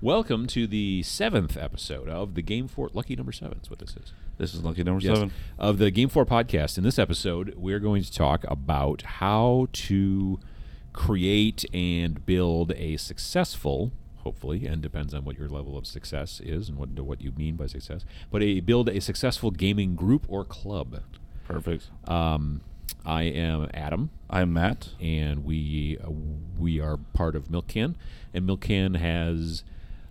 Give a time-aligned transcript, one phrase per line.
[0.00, 3.58] Welcome to the seventh episode of the GameFor Lucky Number Seven.
[3.62, 4.12] Is what this is.
[4.36, 5.16] This is lucky number Yes.
[5.16, 5.32] seven.
[5.58, 6.78] of the GameFor podcast.
[6.78, 10.38] In this episode, we're going to talk about how to
[10.92, 16.68] create and build a successful, hopefully, and depends on what your level of success is
[16.68, 20.44] and what what you mean by success, but a build a successful gaming group or
[20.44, 21.02] club.
[21.44, 21.88] Perfect.
[22.06, 22.60] Um,
[23.04, 24.90] I am Adam, I'm Matt.
[25.00, 26.10] and we uh,
[26.56, 27.96] we are part of Milk Can,
[28.32, 29.64] and Milk Can has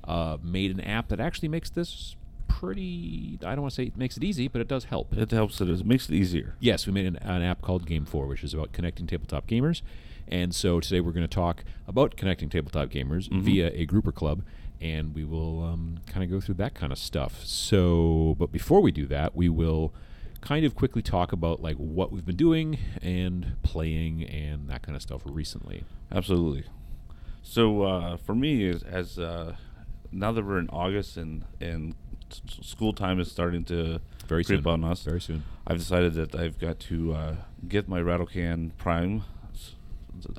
[0.07, 2.15] uh, made an app that actually makes this
[2.47, 3.37] pretty.
[3.43, 5.13] I don't want to say it makes it easy, but it does help.
[5.13, 5.69] It helps it.
[5.69, 6.55] It makes it easier.
[6.59, 9.81] Yes, we made an, an app called GameFor, which is about connecting tabletop gamers.
[10.27, 14.11] And so today we're going to talk about connecting tabletop gamers via a group or
[14.11, 14.43] club,
[14.81, 17.45] and we will um, kind of go through that kind of stuff.
[17.45, 19.93] So, but before we do that, we will
[20.41, 24.95] kind of quickly talk about like what we've been doing and playing and that kind
[24.95, 25.83] of stuff recently.
[26.11, 26.65] Absolutely.
[27.41, 29.55] So uh, for me, as, as uh,
[30.11, 31.95] now that we're in August and and
[32.61, 34.67] school time is starting to Very creep soon.
[34.67, 35.43] on us, Very soon.
[35.65, 37.35] I've decided that I've got to uh,
[37.67, 39.23] get my Rattle Can Prime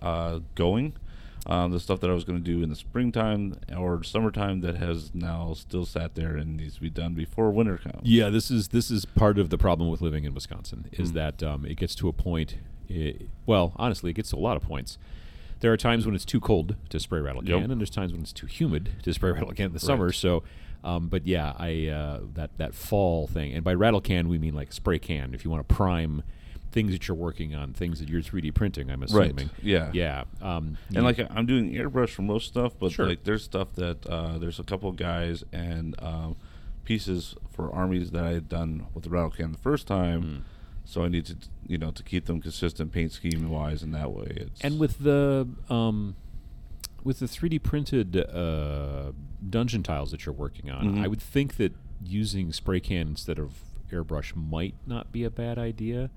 [0.03, 0.95] uh, going.
[1.47, 4.77] Um, the stuff that I was going to do in the springtime or summertime that
[4.77, 8.01] has now still sat there and needs to be done before winter comes.
[8.03, 11.15] Yeah, this is this is part of the problem with living in Wisconsin is Mm.
[11.15, 12.57] that um, it gets to a point.
[12.91, 13.15] i
[13.47, 14.99] well, honestly, it gets to a lot of points.
[15.61, 17.71] There are times when it's too cold to spray rattle can, Yep.
[17.71, 20.07] and there's times when it's too humid to spray rattle can in the summer.
[20.07, 20.15] Right.
[20.15, 20.45] So,
[20.85, 24.55] um, but yeah, I uh, that that fall thing, and by rattle can we mean
[24.55, 25.35] like spray can.
[25.35, 26.23] If you want to prime
[26.71, 29.37] things that you're working on, things that you're 3D printing, I'm assuming.
[29.37, 29.49] Right.
[29.63, 29.91] Yeah.
[29.95, 30.25] Yeah.
[30.43, 33.09] Um, And like I'm doing airbrush for most stuff, but Sure.
[33.09, 36.37] like there's stuff that uh, there's a couple of guys and um,
[36.85, 40.23] pieces for armies that I had done with the rattle can the first time.
[40.23, 40.41] Mm.
[40.91, 41.37] So I need to
[41.67, 45.01] you know to keep them consistent paint scheme wise, in that way it's And with
[45.01, 46.17] the um,
[47.05, 49.13] with the 3D printed uh,
[49.49, 51.05] dungeon tiles that you're working on, Mhm.
[51.05, 53.63] I would think that using spray can instead of
[53.93, 56.09] airbrush might not be a bad idea.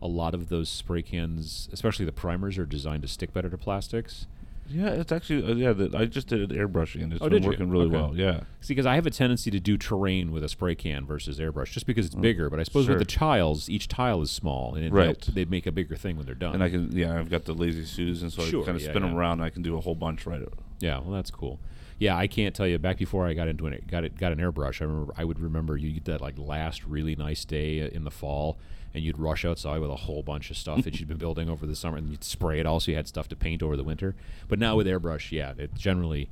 [0.00, 3.58] A lot of those spray cans, especially the primers, are designed to stick better to
[3.58, 4.26] plastics.
[4.68, 5.72] Yeah, it's actually uh, yeah.
[5.72, 7.50] The, I just did airbrushing, and it's Oh, been did you?
[7.50, 7.94] working really Okay.
[7.96, 8.12] well.
[8.16, 11.38] Yeah, See, because I have a tendency to do terrain with a spray can versus
[11.38, 12.48] airbrush, just because it's bigger.
[12.50, 13.00] But I suppose with Mm.
[13.00, 15.04] the tiles, each tile is small, and it Right.
[15.06, 16.54] helps- they make a bigger thing when they're done.
[16.54, 18.82] and I can yeah I've got the lazy Sues, and so Sure, I kind of
[18.82, 19.18] yeah, spin them yeah.
[19.18, 19.32] around.
[19.40, 20.42] and I can do a whole bunch right.
[20.80, 21.60] Yeah, well, that's cool.
[21.98, 22.76] Yeah, I can't tell you.
[22.78, 24.80] Back before I got into it, got it, got an airbrush.
[24.82, 28.10] I remember, I would remember you get that like last really nice day in the
[28.10, 28.58] fall,
[28.94, 31.66] and you'd rush outside with a whole bunch of stuff that you'd been building over
[31.66, 33.84] the summer, and you'd spray it all, so you had stuff to paint over the
[33.84, 34.14] winter.
[34.48, 36.30] But now with airbrush, yeah, it generally,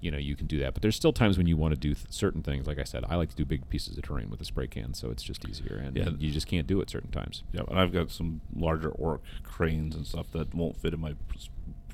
[0.00, 0.74] you know, you can do that.
[0.74, 2.66] But there's still times when you want to do th- certain things.
[2.66, 4.92] Like I said, I like to do big pieces of terrain with a spray can,
[4.94, 6.10] so it's just easier, and Yeah.
[6.18, 7.42] you just can't do it certain times.
[7.52, 11.14] Yeah, and I've got some larger orc cranes and stuff that won't fit in my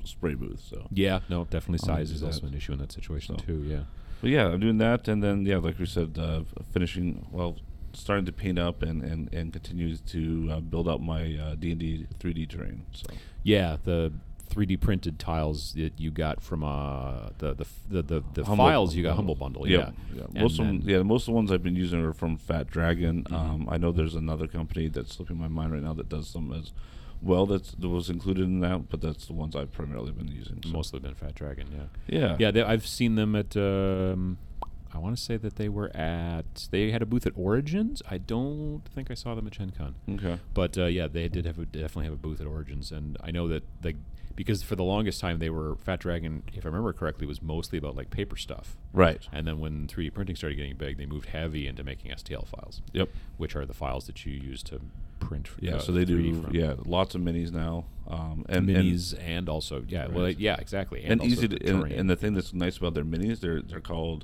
[0.03, 0.61] spray booth.
[0.69, 3.45] So Yeah, no, definitely size is also an issue in that situation So.
[3.45, 3.63] too.
[3.65, 3.81] Yeah.
[4.21, 6.41] But yeah, I'm doing that, and then yeah, like we said, uh,
[6.73, 7.55] finishing well,
[7.93, 11.71] starting to paint up and and and continue to uh, build up my uh, D
[11.71, 12.85] and D 3D terrain.
[12.93, 13.07] So
[13.43, 14.11] Yeah, the
[14.49, 18.95] 3D printed tiles that you got from uh the the the the, the Humble- files
[18.95, 19.67] you got Humble Bundle.
[19.67, 20.23] Yeah, yeah.
[20.23, 22.67] And Most of them, yeah, most of the ones I've been using are from Fat
[22.67, 23.23] Dragon.
[23.25, 23.33] Mhm.
[23.33, 26.51] Um, I know there's another company that's slipping my mind right now that does some
[26.51, 26.71] as
[27.21, 30.61] well that's that was included in that, but that's the ones I've primarily been using.
[30.63, 30.69] so.
[30.69, 31.67] mostly been Fat Dragon.
[32.07, 32.51] Yeah, yeah, yeah.
[32.51, 33.55] They, I've seen them at.
[33.55, 34.37] Um,
[34.93, 36.67] I want to say that they were at.
[36.71, 38.01] They had a booth at Origins.
[38.09, 39.95] I don't think I saw them at Gen Con.
[40.09, 40.39] Okay.
[40.53, 43.31] But uh, yeah, they did have a, definitely have a booth at Origins, and I
[43.31, 43.95] know that they
[44.35, 47.77] because for the longest time they were Fat Dragon, if I remember correctly, was mostly
[47.77, 48.77] about like paper stuff.
[48.93, 49.27] Right.
[49.33, 52.81] And then when 3D printing started getting big, they moved heavy into making STL files,
[52.93, 53.09] Yep.
[53.35, 54.79] which are the files that you use to
[55.19, 55.49] print.
[55.59, 55.75] Yeah.
[55.75, 56.41] uh, so they 3D do.
[56.41, 56.55] from.
[56.55, 57.83] Yeah, lots of minis now.
[58.07, 61.91] Um, and and- minis and, also yeah, well yeah, exactly, and, also easy to, and,
[61.91, 64.23] and the thing that's nice about their minis they're they're called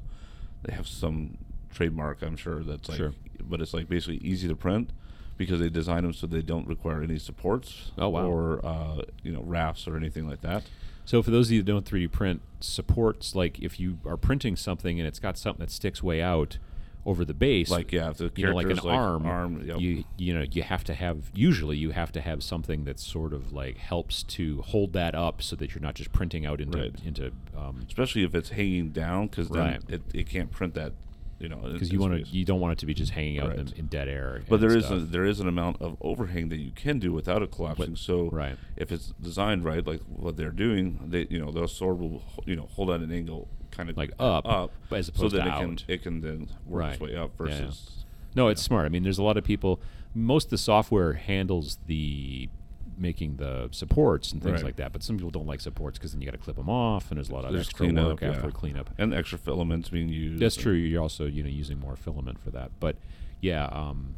[0.66, 1.38] they have some
[1.74, 3.14] trademark i'm sure that's like Sure.
[3.42, 4.92] but it's like basically easy to print
[5.38, 8.26] because they design them so they don't require any supports Oh, wow.
[8.26, 10.64] or uh, you know rafts or anything like that
[11.04, 14.56] So for those of you that don't 3D print, supports like if you are printing
[14.56, 16.58] something and it's got something that sticks way out
[17.06, 19.80] over the base, like yeah if the you know, like an like arm, arm yep.
[19.80, 23.32] you you know you have to have usually you have to have something that sort
[23.34, 26.78] of like helps to hold that up so that you're not just printing out into
[26.80, 26.96] Right.
[27.06, 29.82] into um, especially if it's hanging down because then Right.
[29.88, 30.94] it, it can't print that
[31.38, 33.52] you know because you want to you don't want it to be just hanging out
[33.52, 33.78] in, Right.
[33.78, 34.42] in dead air.
[34.50, 37.44] But there is a, there is an amount of overhang that you can do without
[37.44, 37.98] it collapsing.
[37.98, 38.58] so right.
[38.78, 42.56] if it's designed right, like what they're doing, they you know the sword will you
[42.56, 45.44] know hold at an angle, kind of Like up, up, but as so opposed that
[45.44, 45.84] to it can out.
[45.88, 47.56] it can then work its way up Yeah, yeah.
[47.62, 48.06] versus
[48.36, 48.86] No, it's smart.
[48.86, 49.80] I mean, there's a lot of people.
[50.14, 52.50] Most of the software handles the
[52.98, 54.64] making the supports and things Right.
[54.66, 54.94] like that.
[54.94, 57.18] But some people don't like supports because then you got to clip them off, and
[57.18, 58.52] there's a lot of There's extra cleanup, work after yeah.
[58.54, 58.90] cleanup.
[58.98, 60.42] and extra filaments being used.
[60.42, 60.74] That's true.
[60.74, 62.96] You're also you know using more filament for that, but
[63.42, 64.16] yeah, um,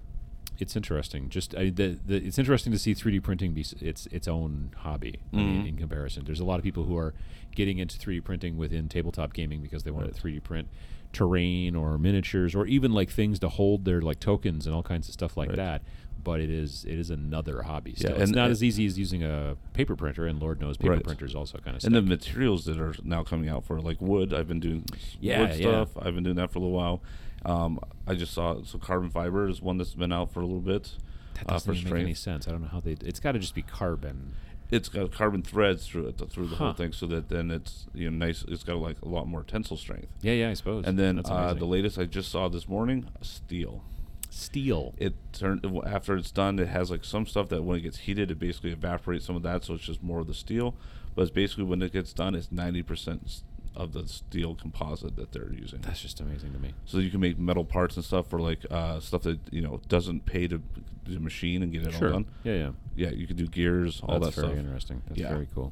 [0.59, 1.29] it's interesting.
[1.29, 5.19] Just I, the, the it's interesting to see 3D printing be its its own hobby.
[5.33, 5.67] I mean, Mhm.
[5.69, 7.13] in comparison, there's a lot of people who are
[7.55, 10.13] getting into 3D printing within tabletop gaming because they want Right.
[10.15, 10.67] to 3D print
[11.13, 15.07] terrain or miniatures or even like things to hold their like tokens and all kinds
[15.07, 15.55] of stuff like Right.
[15.55, 15.81] that.
[16.23, 17.91] But it is it is another hobby.
[17.91, 18.21] Yeah, Still.
[18.21, 21.03] it's not and- as easy as using a paper printer, and Lord knows paper Right.
[21.03, 21.83] printers also kind of.
[21.85, 24.83] And the materials that are now coming out for like wood, I've been doing
[25.21, 25.55] Yeah, wood yeah.
[25.55, 25.97] stuff.
[25.97, 27.01] I've been doing that for a little while.
[27.47, 30.59] Um, I just saw so carbon fiber is one that's been out for a little
[30.59, 30.91] bit.
[31.35, 32.47] that uh, doesn't even make any sense.
[32.47, 32.97] I don't know how they.
[33.03, 34.33] It's got to just be carbon.
[34.69, 38.09] It's got carbon threads through it through the whole thing, so that then it's you
[38.11, 38.43] know nice.
[38.49, 40.07] It's got like a lot more tensile strength.
[40.21, 40.85] Yeah, yeah, I suppose.
[40.85, 43.81] And then uh, the latest I just saw this morning, steel.
[44.29, 44.93] steel.
[44.97, 46.59] It turned after it's done.
[46.59, 49.43] It has like some stuff that when it gets heated, it basically evaporates some of
[49.43, 50.75] that, so it's just more of the steel.
[51.15, 53.43] But it's basically when it gets done, it's ninety percent
[53.77, 55.79] of the steel composite that they're using.
[55.81, 56.73] That's just amazing to me.
[56.85, 59.79] so you can make metal parts and stuff for like uh, stuff that you know
[59.87, 60.61] doesn't pay to
[61.05, 62.25] the machine and get it all done.
[62.43, 62.71] Yeah, yeah.
[62.95, 65.01] Yeah, you can do gears, all That's that very interesting.
[65.07, 65.29] That's Yeah.
[65.29, 65.71] very cool.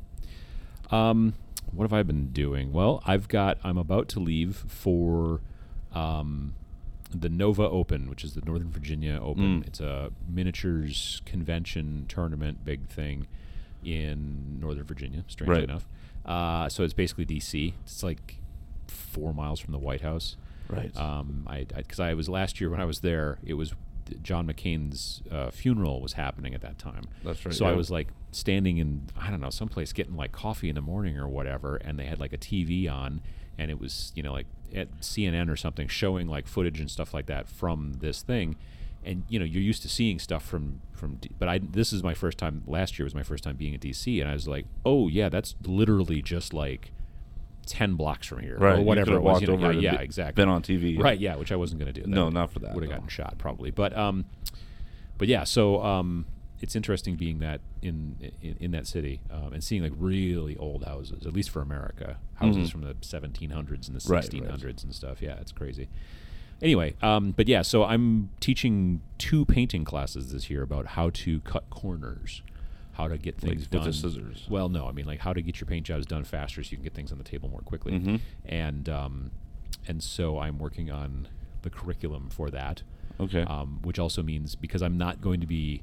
[0.91, 1.33] Um,
[1.71, 2.71] what have I been doing?
[2.71, 3.57] Well, I've got.
[3.63, 5.41] I'm about to leave for
[5.93, 6.53] um,
[7.09, 9.61] the Nova Open, which is the Northern Virginia Open.
[9.63, 9.67] Mm.
[9.67, 13.25] It's a miniatures convention tournament, big thing
[13.83, 15.23] in Northern Virginia.
[15.27, 15.63] Strangely Right.
[15.63, 15.87] enough,
[16.25, 17.73] uh, so it's basically DC.
[17.83, 18.37] It's like
[18.87, 20.37] four miles from the White House.
[20.69, 20.95] Right.
[20.97, 23.73] Um, I because I, was last year when I was there, it was
[24.21, 27.05] John McCain's uh, funeral was happening at that time.
[27.23, 30.69] That's right, So I was like standing in I don't know someplace getting like coffee
[30.69, 33.21] in the morning or whatever, and they had like a TV on,
[33.57, 37.13] and it was you know like at CNN or something showing like footage and stuff
[37.13, 38.55] like that from this thing.
[39.05, 42.01] And you know you're used to seeing stuff from from, D- but I this is
[42.03, 42.63] my first time.
[42.65, 45.29] Last year was my first time being at DC, and I was like, oh yeah,
[45.29, 46.91] that's literally just like
[47.67, 49.41] ten blocks from here, Right, or whatever it was.
[49.41, 50.41] You know, yeah, yeah, be- exactly.
[50.41, 50.97] been on TV.
[50.99, 52.07] Right, yeah, which I wasn't going to do.
[52.09, 52.95] No, not for that, Would have no.
[52.97, 54.25] gotten shot probably, but um,
[55.17, 55.43] but yeah.
[55.43, 56.25] So um,
[56.61, 60.83] it's interesting being that in in, in that city um, and seeing like really old
[60.85, 62.71] houses, at least for America, houses Mhm.
[62.71, 64.31] from the 1700s and the Right, right.
[64.31, 65.21] 1600s and stuff.
[65.21, 65.89] Yeah, it's crazy.
[66.61, 71.41] Anyway, um, but yeah, so I'm teaching two painting classes this year about how to
[71.41, 72.41] cut corners,
[72.93, 73.83] how to get Like things with done.
[73.83, 74.47] the scissors.
[74.49, 76.77] Well, no, I mean like how to get your paint jobs done faster so you
[76.77, 77.93] can get things on the table more quickly.
[77.99, 78.19] Mhm.
[78.45, 79.31] And um,
[79.87, 81.27] and so I'm working on
[81.61, 82.83] the curriculum for that,
[83.19, 83.41] Okay.
[83.41, 85.81] um, which also means because I'm not going to be,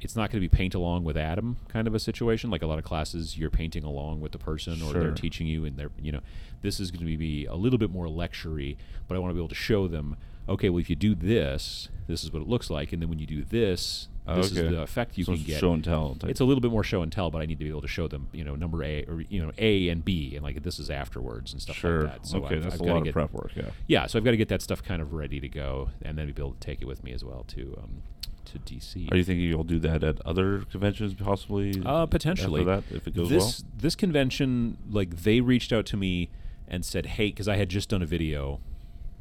[0.00, 2.50] it's not going to be paint along with Adam kind of a situation.
[2.50, 5.64] Like a lot of classes, you're painting along with the person or they're teaching you,
[5.64, 6.20] and they're you know,
[6.62, 8.76] this is going to be a little bit more lectury,
[9.08, 10.16] but I want to be able to show them.
[10.46, 13.18] Okay, well, if you do this, this is what it looks like, and then when
[13.18, 15.60] you do this, this is the effect you So can get.
[15.60, 16.30] show and tell type.
[16.30, 17.88] It's a little bit more show and tell, but I need to be able to
[17.88, 20.78] show them, you know, number A or you know A and B, and like this
[20.78, 22.04] is afterwards and stuff sure.
[22.04, 22.26] like that.
[22.26, 23.52] So okay, I've, that's I've a lot of get, prep work.
[23.54, 23.70] Yeah.
[23.86, 26.26] Yeah, so I've got to get that stuff kind of ready to go, and then
[26.32, 28.02] be able to take it with me as well to um,
[28.46, 29.10] to DC.
[29.12, 31.82] Are you thinking you'll do that at other conventions possibly?
[31.84, 32.60] Uh, potentially.
[32.60, 36.30] After that, if it goes this this convention, like they reached out to me
[36.68, 38.60] and said, "Hey," because I had just done a video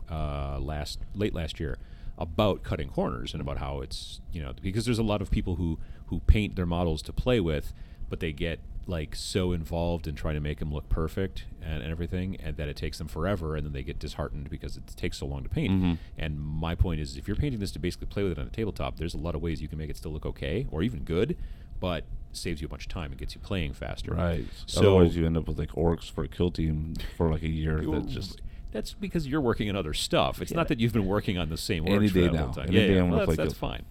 [0.09, 1.77] uh, last late last year
[2.17, 5.55] about cutting corners and about how it's you know because there's a lot of people
[5.55, 7.73] who who paint their models to play with,
[8.09, 11.91] but they get like so involved in trying to make them look perfect and, and
[11.91, 15.17] everything, and that it takes them forever, and then they get disheartened because it takes
[15.19, 15.71] so long to paint.
[15.71, 15.97] Mhm.
[16.17, 18.49] And my point is, if you're painting this to basically play with it on a
[18.49, 21.03] tabletop, there's a lot of ways you can make it still look okay or even
[21.03, 21.37] good,
[21.79, 24.13] but saves you a bunch of time and gets you playing faster.
[24.13, 24.45] Right.
[24.65, 27.49] So Otherwise, you end up with like orcs for a kill team for like a
[27.49, 27.79] year.
[27.85, 30.41] That just that's because you're working on other stuff.
[30.41, 30.57] It's Yeah.
[30.57, 32.53] not that you've been working on the same Any orgs for day that now.
[32.63, 33.03] Any yeah, day yeah.
[33.03, 33.83] I'm Well, that's, that's fine.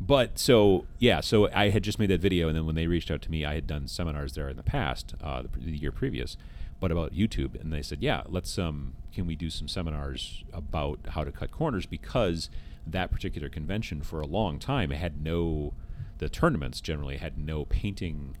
[0.00, 3.10] But so yeah, so I had just made that video, and then when they reached
[3.10, 5.92] out to me, I had done seminars there in the past, uh, the, the year
[5.92, 6.36] previous,
[6.78, 10.98] but about YouTube, and they said, yeah, let's um, can we do some seminars about
[11.10, 11.86] how to cut corners?
[11.86, 12.50] Because
[12.86, 15.72] that particular convention for a long time had no,
[16.18, 18.36] the tournaments generally had no painting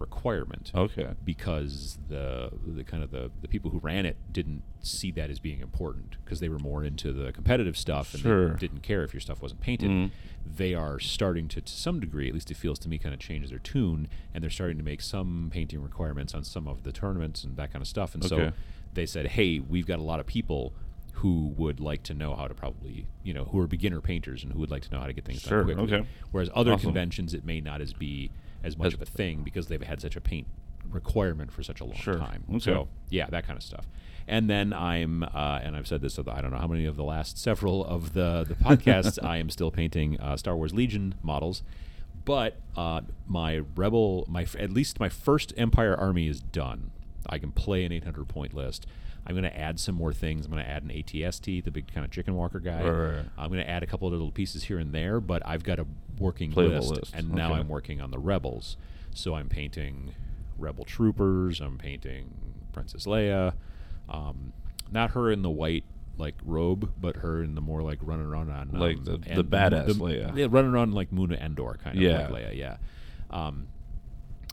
[0.00, 1.08] requirement okay.
[1.24, 5.38] because the the kind of the, the people who ran it didn't see that as
[5.38, 8.48] being important because they were more into the competitive stuff and Sure.
[8.50, 9.90] they didn't care if your stuff wasn't painted.
[9.90, 10.10] Mhm.
[10.44, 13.20] They are starting to, to some degree, at least it feels to me, kind of
[13.20, 16.92] change their tune, and they're starting to make some painting requirements on some of the
[16.92, 18.14] tournaments and that kind of stuff.
[18.14, 18.52] And so
[18.94, 20.72] they said, "Hey, we've got a lot of people."
[21.14, 24.54] Who would like to know how to probably, you know, who are beginner painters and
[24.54, 25.94] who would like to know how to get things Sure, done quickly.
[25.98, 26.08] okay.
[26.30, 26.86] Whereas other Awesome.
[26.86, 28.30] conventions, it may not as be
[28.62, 30.46] as much As- of a thing because they've had such a paint
[30.90, 32.18] requirement for such a long Sure.
[32.18, 32.44] time.
[32.50, 32.58] Okay.
[32.60, 33.86] So yeah, that kind of stuff.
[34.26, 36.96] And then I'm, uh, and I've said this, so I don't know how many of
[36.96, 41.14] the last several of the the podcasts I am still painting uh, Star Wars Legion
[41.22, 41.62] models,
[42.24, 46.90] but uh, my rebel, my at least my first Empire army is done.
[47.28, 48.86] I can play an 800 point list.
[49.30, 50.44] I'm going to add some more things.
[50.44, 52.82] I'm going to add an ATST, the big kind of chicken walker guy.
[52.82, 53.24] Right, right, right.
[53.38, 55.78] I'm going to add a couple of little pieces here and there, but I've got
[55.78, 55.86] a
[56.18, 57.54] working list, list, and now.
[57.54, 58.76] I'm working on the rebels.
[59.14, 60.14] So I'm painting
[60.58, 61.60] rebel troopers.
[61.60, 62.34] I'm painting
[62.72, 63.54] Princess Leia.
[64.08, 64.52] Um,
[64.90, 65.84] not her in the white
[66.18, 69.30] like robe, but her in the more like running around on Like um, the- the
[69.40, 70.36] and- badass Leia.
[70.36, 72.28] Yeah, running around like Moon Endor kind of Yeah.
[72.28, 72.56] like Leia.
[72.56, 72.76] Yeah.
[73.30, 73.68] Um,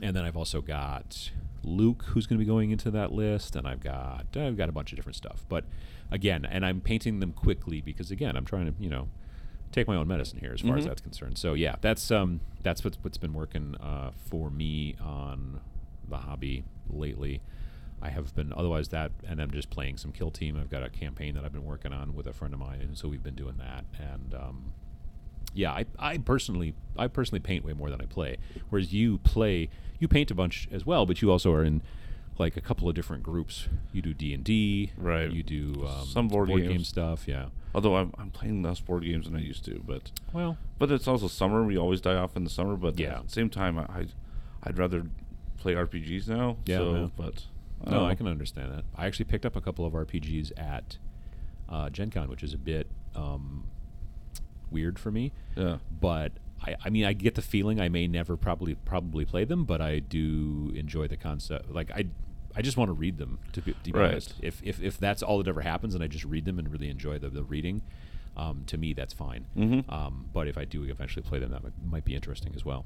[0.03, 1.31] and then I've also got
[1.63, 4.71] Luke, who's going to be going into that list, and I've got I've got a
[4.71, 5.45] bunch of different stuff.
[5.49, 5.65] But
[6.11, 9.09] again, and I'm painting them quickly because again, I'm trying to you know
[9.71, 10.87] take my own medicine here as far as Mhm.
[10.87, 11.37] that's concerned.
[11.37, 15.59] So yeah, that's um that's what's what's been working uh, for me on
[16.07, 17.41] the hobby lately.
[18.01, 20.55] I have been otherwise that, and I'm just playing some kill team.
[20.55, 22.97] I've got a campaign that I've been working on with a friend of mine, and
[22.97, 23.85] so we've been doing that.
[23.99, 24.73] And um,
[25.53, 28.37] yeah, I, I personally I personally paint way more than I play.
[28.69, 31.81] Whereas you play you paint a bunch as well, but you also are in
[32.39, 33.67] like a couple of different groups.
[33.91, 35.31] You do D and D, Right.
[35.31, 37.47] You do um, Some board game stuff, yeah.
[37.73, 41.07] Although I'm, I'm playing less board games than I used to, but Well, but it's
[41.07, 41.63] also summer.
[41.63, 43.17] We always die off in the summer, but Yeah.
[43.17, 44.13] at the same time, I I'd,
[44.63, 45.03] I'd rather
[45.57, 46.57] play RPGs now.
[46.65, 47.07] Yeah, so, yeah.
[47.17, 47.45] but
[47.85, 48.85] no, I uh, can understand that.
[48.95, 50.97] I actually picked up a couple of RPGs at
[51.69, 53.65] uh, Gen Con, which is a bit um,
[54.71, 55.31] weird for me.
[55.55, 55.77] Yeah.
[55.99, 56.31] but
[56.65, 59.79] I, I mean, I get the feeling I may never probably probably play them, but
[59.81, 61.69] I do enjoy the concept.
[61.71, 62.05] Like I,
[62.55, 64.11] I just want to read them to be, to be Right.
[64.11, 64.33] honest.
[64.41, 66.89] If, if if that's all that ever happens, and I just read them and really
[66.89, 67.83] enjoy the, the reading,
[68.35, 69.45] um, to me that's fine.
[69.55, 69.91] Mhm.
[69.91, 72.85] Um, but if I do eventually play them, that might, might be interesting as well.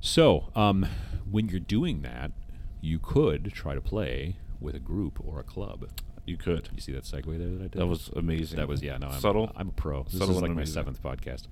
[0.00, 0.86] So um,
[1.30, 2.32] when you're doing that,
[2.80, 5.88] you could try to play with a group or a club.
[6.26, 6.68] You could.
[6.74, 7.72] You see that segue there that I did?
[7.72, 8.58] That was amazing.
[8.58, 8.96] That was yeah.
[8.98, 9.50] No, I'm, subtle.
[9.56, 10.04] I'm a pro.
[10.04, 10.74] This Subtle is like my amazing.
[10.74, 11.46] seventh podcast.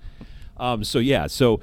[0.56, 1.60] Um, so yeah, so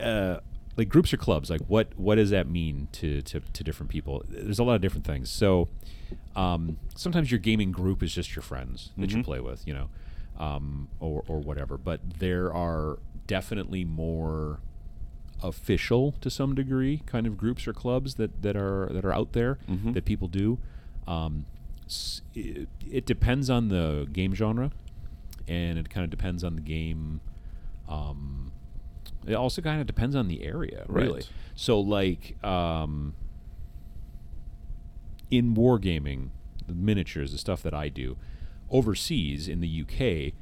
[0.00, 0.38] uh,
[0.76, 4.24] like groups or clubs, like what what does that mean to, to to different people?
[4.28, 5.30] There's a lot of different things.
[5.30, 5.68] So
[6.34, 9.24] um, sometimes your gaming group is just your friends that you Mhm.
[9.24, 9.88] play with, you know,
[10.38, 11.76] um, or or whatever.
[11.78, 14.60] But there are definitely more
[15.42, 19.32] official to some degree kind of groups or clubs that, that are that are out
[19.32, 19.94] there Mhm.
[19.94, 20.58] that people do.
[21.06, 21.44] Um,
[22.34, 24.70] it, it depends on the game genre,
[25.46, 27.20] and it kind of depends on the game.
[27.88, 28.52] Um,
[29.26, 31.14] it also kind of depends on the area, really.
[31.14, 31.28] Right.
[31.54, 33.14] So, like um,
[35.30, 36.30] in wargaming,
[36.66, 38.16] the miniatures, the stuff that I do,
[38.70, 40.32] overseas in the UK,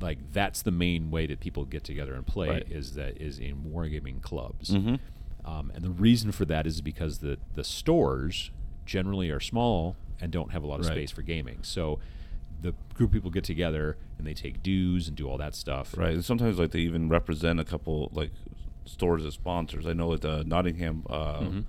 [0.00, 2.66] like that's the main way that people get together and play Right.
[2.70, 4.70] is that is in wargaming clubs.
[4.70, 4.98] Mhm.
[5.44, 8.50] Um, and the reason for that is because the the stores
[8.86, 10.92] generally are small and don't have a lot of Right.
[10.94, 11.58] space for gaming.
[11.62, 11.98] So
[12.62, 15.94] the group of people get together and they take dues and do all that stuff.
[15.98, 16.14] Right.
[16.14, 18.30] And sometimes like they even represent a couple like
[18.84, 19.86] stores as sponsors.
[19.86, 21.64] I know that the Nottingham uh, Mhm.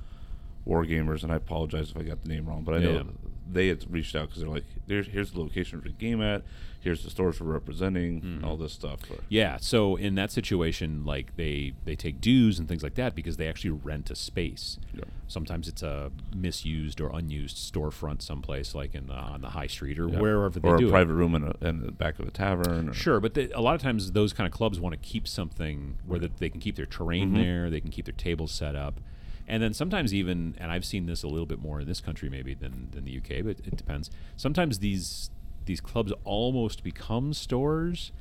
[0.65, 3.03] War Gamers, and I apologize if I got the name wrong, but I know Yeah.
[3.51, 6.43] They had reached out because they're like, "There's here's the location for the game at,
[6.79, 8.43] here's the stores we're representing, Mhm.
[8.43, 12.83] all this stuff." Yeah, so in that situation, like they they take dues and things
[12.83, 14.79] like that because they actually rent a space.
[14.93, 15.03] Yeah.
[15.27, 19.97] Sometimes it's a misused or unused storefront someplace, like in the, on the high street
[19.99, 20.19] or Yeah.
[20.19, 20.91] wherever they or do a it.
[20.91, 22.89] private room in, a, in the back of a tavern.
[22.89, 25.27] Or, Sure, but they, a lot of times those kind of clubs want to keep
[25.27, 27.35] something where that they can keep their terrain Mhm.
[27.35, 28.99] there, they can keep their tables set up,
[29.47, 32.29] and then sometimes even, and I've seen this a little bit more in this country
[32.29, 34.09] maybe than, than the UK, but it depends.
[34.37, 35.29] Sometimes these
[35.65, 38.11] these clubs almost become stores.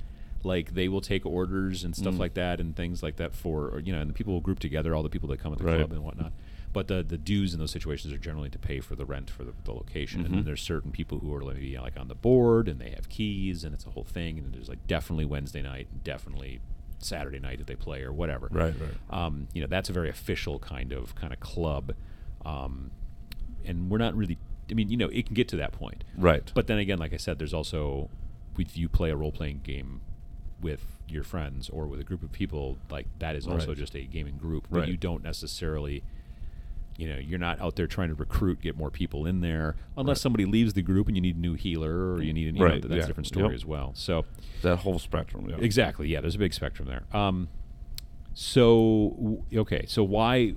[0.45, 2.19] Like they will take orders and stuff Mm.
[2.19, 4.59] like that, and things like that for or, you know, and the people will group
[4.59, 5.79] together, all the people that come at the Right.
[5.79, 6.33] club and whatnot.
[6.73, 9.45] But the the dues in those situations are generally to pay for the rent for
[9.45, 10.47] the, the location, and then Mhm.
[10.47, 13.73] there's certain people who are maybe like on the board and they have keys, and
[13.75, 14.39] it's a whole thing.
[14.39, 16.61] And there's like definitely Wednesday night, and definitely
[17.03, 18.49] Saturday night that they play or whatever.
[18.51, 18.95] Right, right.
[19.25, 21.95] Um, you know, that's a very official kind of kind of club,
[22.45, 22.91] um,
[23.65, 24.39] and we're not really.
[24.71, 26.05] I mean, you know, it can get to that point.
[26.17, 26.51] Right.
[26.55, 28.09] But then again, like I said, there's also
[28.59, 30.01] if you play a role playing game
[30.61, 33.77] with your friends or with a group of people, like that is also Right.
[33.77, 34.69] just a gaming group.
[34.71, 34.89] But Right.
[34.89, 36.05] you don't necessarily
[36.99, 40.17] you know, you're not out there trying to recruit, get more people in there, unless
[40.19, 40.23] Right.
[40.23, 42.63] somebody leaves the group and you need a new healer or you need a you
[42.65, 43.55] Right, know, that's yeah, a different story yep.
[43.55, 43.93] as well.
[43.95, 44.25] So
[44.63, 45.49] that whole spectrum.
[45.49, 45.57] Yeah.
[45.59, 46.09] Exactly.
[46.09, 47.05] Yeah, there's a big spectrum there.
[47.19, 47.49] Um,
[48.35, 50.55] so okay, so why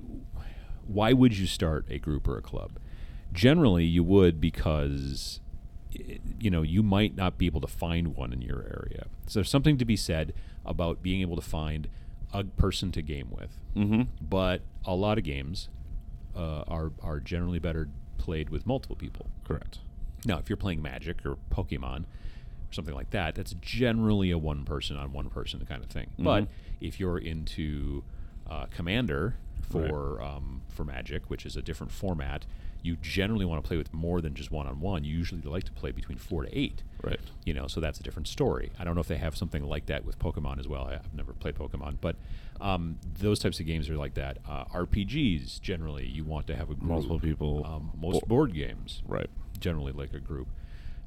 [0.86, 2.78] why would you start a group or a club?
[3.32, 5.40] Generally, you would because
[6.38, 9.06] you know you might not be able to find one in your area.
[9.26, 10.32] So there's something to be said
[10.64, 11.88] about being able to find
[12.32, 13.58] a person to game with.
[13.74, 14.02] Mm-hmm.
[14.20, 15.68] But a lot of games
[16.36, 17.88] uh, are are generally better
[18.18, 19.26] played with multiple people.
[19.44, 19.78] Correct.
[20.24, 24.64] Now, if you're playing Magic or Pokemon or something like that, that's generally a one
[24.64, 26.08] person on one person kind of thing.
[26.18, 26.48] But Mhm.
[26.80, 28.02] if you're into
[28.48, 32.46] uh, Commander for um, for Magic, which is a different format,
[32.82, 35.02] you generally want to play with more than just one on one.
[35.04, 36.82] You usually like to play between four to eight.
[37.06, 37.20] Right.
[37.44, 38.72] You know, so that's a different story.
[38.78, 40.82] I don't know if they have something like that with Pokemon as well.
[40.90, 42.16] I, I've never played Pokemon, but
[42.60, 44.38] um, those types of games are like that.
[44.48, 46.82] Uh, RPGs generally you want to have a group.
[46.90, 47.64] Multiple people.
[47.64, 49.30] Um, most Bo- board games Right.
[49.60, 50.48] generally like a group.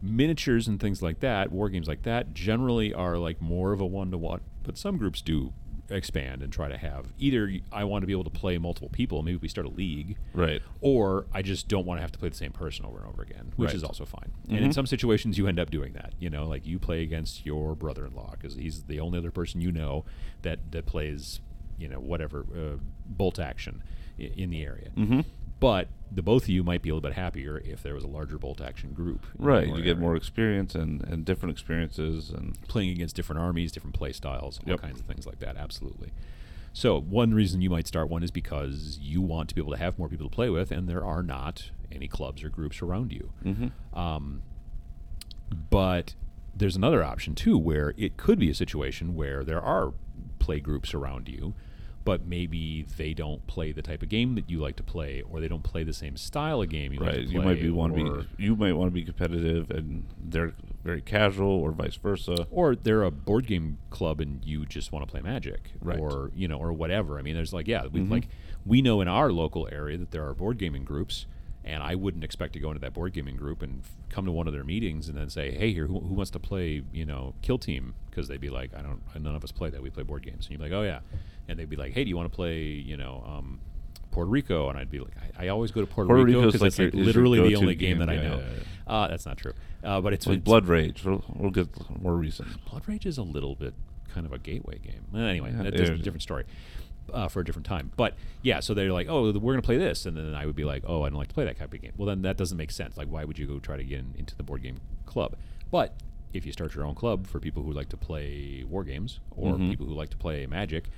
[0.01, 3.85] Miniatures and things like that, war games like that, generally are like more of a
[3.85, 4.39] one to one.
[4.63, 5.51] But some groups do
[5.89, 9.23] expand and try to have either I want to be able to play multiple people,
[9.23, 10.61] maybe we start a league, Right.
[10.81, 13.21] or I just don't want to have to play the same person over and over
[13.21, 13.75] again, which Right.
[13.75, 14.31] is also fine.
[14.47, 14.73] And in Mhm.
[14.73, 16.13] some situations, you end up doing that.
[16.19, 19.71] You know, like you play against your brother-in-law because he's the only other person you
[19.71, 20.05] know
[20.43, 21.41] that that plays,
[21.77, 23.81] you know, whatever uh, bolt action
[24.19, 24.89] i- in the area.
[24.95, 25.21] Mm-hmm.
[25.59, 28.07] But the both of you might be a little bit happier if there was a
[28.07, 29.25] larger bolt action group.
[29.37, 29.67] Right.
[29.67, 29.95] You get area.
[29.95, 34.71] more experience and, and different experiences and playing against different armies, different play styles, all
[34.71, 34.81] Yep.
[34.81, 35.57] kinds of things like that.
[35.57, 36.11] Absolutely.
[36.73, 39.77] So one reason you might start one is because you want to be able to
[39.77, 43.11] have more people to play with, and there are not any clubs or groups around
[43.11, 43.31] you.
[43.43, 43.99] mm-hmm.
[43.99, 44.43] Um,
[45.69, 46.13] but
[46.55, 49.93] there's another option too, where it could be a situation where there are
[50.39, 51.53] play groups around you,
[52.05, 55.39] but maybe they don't play the type of game that you like to play, or
[55.39, 57.15] they don't play the same style of game you like right.
[57.17, 57.45] to You play.
[57.45, 60.53] might be want to or- be you might want to be competitive and they're
[60.83, 62.47] very casual or vice versa.
[62.51, 65.99] or they're a board game club and you just want to play magic Right.
[65.99, 68.09] or you know or whatever i mean there's like yeah we Mhm.
[68.11, 68.27] like
[68.65, 71.25] we know in our local area that there are board gaming groups
[71.69, 74.31] and i wouldn't expect to go into that board gaming group and f- come to
[74.31, 77.05] one of their meetings and then say hey here who, who wants to play you
[77.05, 79.89] know kill team because they'd be like i don't none of us play that we
[79.89, 80.99] play board games and you'd be like oh yeah
[81.47, 83.59] and they'd be like hey do you want to play you know um,
[84.11, 86.61] Puerto Rico, and I'd be like, I, I always go to Puerto, Puerto Rico because
[86.61, 87.99] like it's like literally the only game, game.
[87.99, 88.39] that I know.
[88.39, 88.43] yeah,
[88.87, 88.91] yeah.
[88.91, 91.05] Uh, that's not true, uh, but it's Like it's- Blood Rage.
[91.05, 91.67] We'll, we'll get
[92.01, 92.47] more recent.
[92.65, 93.75] Blood Rage is a little bit
[94.11, 95.05] kind of a gateway game.
[95.15, 96.45] Anyway, Yeah, that's a different story
[97.13, 97.91] uh, for a different time.
[97.95, 100.05] But yeah, so they're like, oh, we're going to play this.
[100.05, 101.81] And then I would be like, oh, I don't like to play that type of
[101.81, 101.93] game.
[101.97, 102.97] Well, then that doesn't make sense.
[102.97, 105.35] Like, why would you go try to get in, into the board game club?
[105.71, 105.93] But
[106.33, 109.53] if you start your own club for people who like to play war games or
[109.55, 109.69] Mhm.
[109.69, 110.89] people who like to play Magic,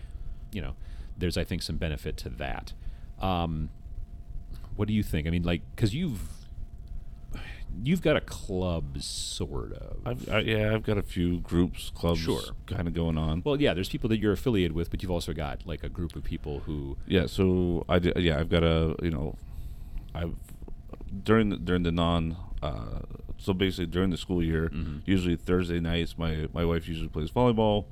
[0.52, 0.76] you know,
[1.17, 2.74] there's, I think, some benefit to that.
[3.19, 3.69] Um,
[4.76, 5.28] what do you think?
[5.28, 6.21] I mean, like, because you've.
[7.84, 9.97] You've got a club, sort of.
[10.05, 12.41] I've, I, yeah, I've got a few groups, clubs, Sure.
[12.67, 13.41] kind of going on.
[13.45, 16.15] Well, yeah, there's people that you're affiliated with, but you've also got like a group
[16.15, 16.97] of people who.
[17.07, 19.36] Yeah, so I yeah I've got a you know,
[20.13, 20.36] I've
[21.23, 22.99] during the, during the non uh,
[23.38, 25.01] so basically during the school year, Mhm.
[25.05, 27.86] usually Thursday nights my my wife usually plays volleyball,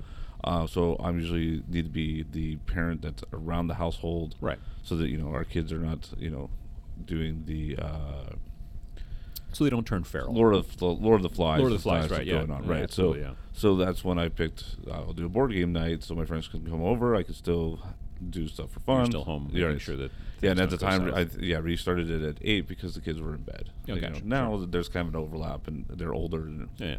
[0.43, 4.59] uh, so I'm usually need to be the parent that's around the household, Right.
[4.83, 6.49] So that you know our kids are not you know
[7.03, 8.29] doing the uh,
[9.51, 10.33] So they don't turn feral.
[10.33, 12.43] Lord of the Lord of the Flies, Lord of the Flies, right, yeah.
[12.47, 12.91] Yeah, right?
[12.91, 13.31] so yeah.
[13.53, 14.63] so that's when I picked.
[14.87, 17.15] uh, I'll do a board game night, so my friends can come over.
[17.15, 17.79] I can still
[18.29, 18.97] do stuff for fun.
[18.97, 22.09] You're still home, Yeah, making sure that Yeah, and at the time, I yeah restarted
[22.11, 23.71] it at eight because the kids were in bed.
[23.87, 24.67] You know, gotcha, now sure.
[24.67, 26.41] there's kind of an overlap, and they're older.
[26.43, 26.97] And, Yeah.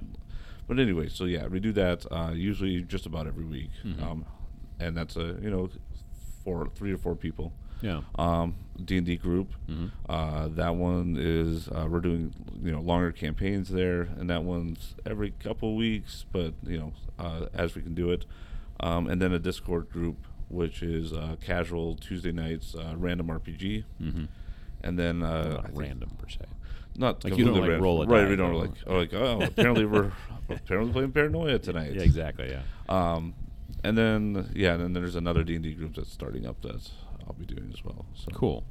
[0.67, 4.03] But anyway, so yeah, we do that uh, usually just about every week, Mhm.
[4.03, 4.25] um,
[4.79, 5.69] and that's a you know
[6.45, 7.53] four, three or four people.
[7.83, 8.01] Yeah.
[8.17, 9.53] Um, D and D group.
[9.69, 9.91] Mhm.
[10.09, 14.95] Uh, that one is uh, we're doing you know longer campaigns there, and that one's
[15.07, 18.25] every couple weeks, but you know uh, as we can do it.
[18.81, 20.17] Um, and then a Discord group,
[20.49, 24.25] which is uh, casual Tuesday nights, uh, random RPG, Mm-hmm.
[24.83, 26.39] and then uh, Not random per se.
[26.97, 27.83] Not Like, you don't, like, random.
[27.83, 28.29] roll a right.
[28.29, 30.11] We don't like oh like oh apparently we're
[30.49, 31.93] apparently playing Paranoia tonight.
[31.95, 32.51] Yeah, exactly.
[32.51, 32.63] Yeah.
[32.89, 33.35] Um,
[33.85, 36.91] and then yeah, and then there's another D and D group that's starting up that
[37.31, 38.05] I'll be doing as well.
[38.15, 38.65] So Cool.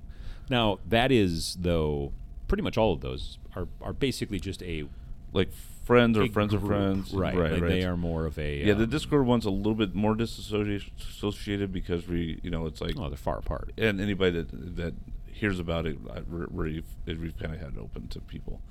[0.49, 2.11] Now that is though
[2.47, 4.85] pretty much all of those are are basically just a
[5.31, 5.51] like
[5.85, 7.35] friends or friends of friends, right?
[7.35, 7.69] Right, like right.
[7.69, 11.71] They are more of a Yeah, the um, Discord one's a little bit more disassociated
[11.71, 13.71] because we, you know, it's like, Oh, they're far apart.
[13.77, 14.93] and anybody that that
[15.31, 15.97] hears about it,
[16.29, 18.61] we've we've kind of had it open to people.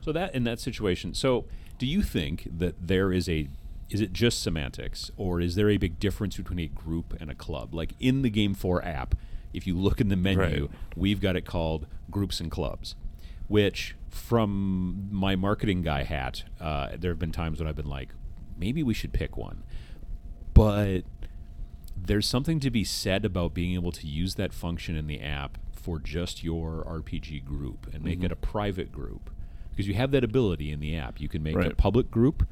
[0.00, 1.46] So that in that situation, so
[1.78, 3.48] do you think that there is a
[3.92, 7.34] is it just semantics or is there a big difference between a group and a
[7.34, 7.74] club?
[7.74, 9.14] Like in the GameFor app,
[9.52, 10.70] if you look in the menu, Right.
[10.96, 12.94] we've got it called groups and clubs,
[13.48, 18.14] which from my marketing guy hat, uh, there have been times when I've been like,
[18.56, 19.62] maybe we should pick one.
[20.54, 21.02] But
[21.94, 25.58] there's something to be said about being able to use that function in the app
[25.70, 28.24] for just your RPG group and make Mhm.
[28.24, 29.30] it a private group
[29.70, 31.20] because you have that ability in the app.
[31.20, 32.46] You can make a public group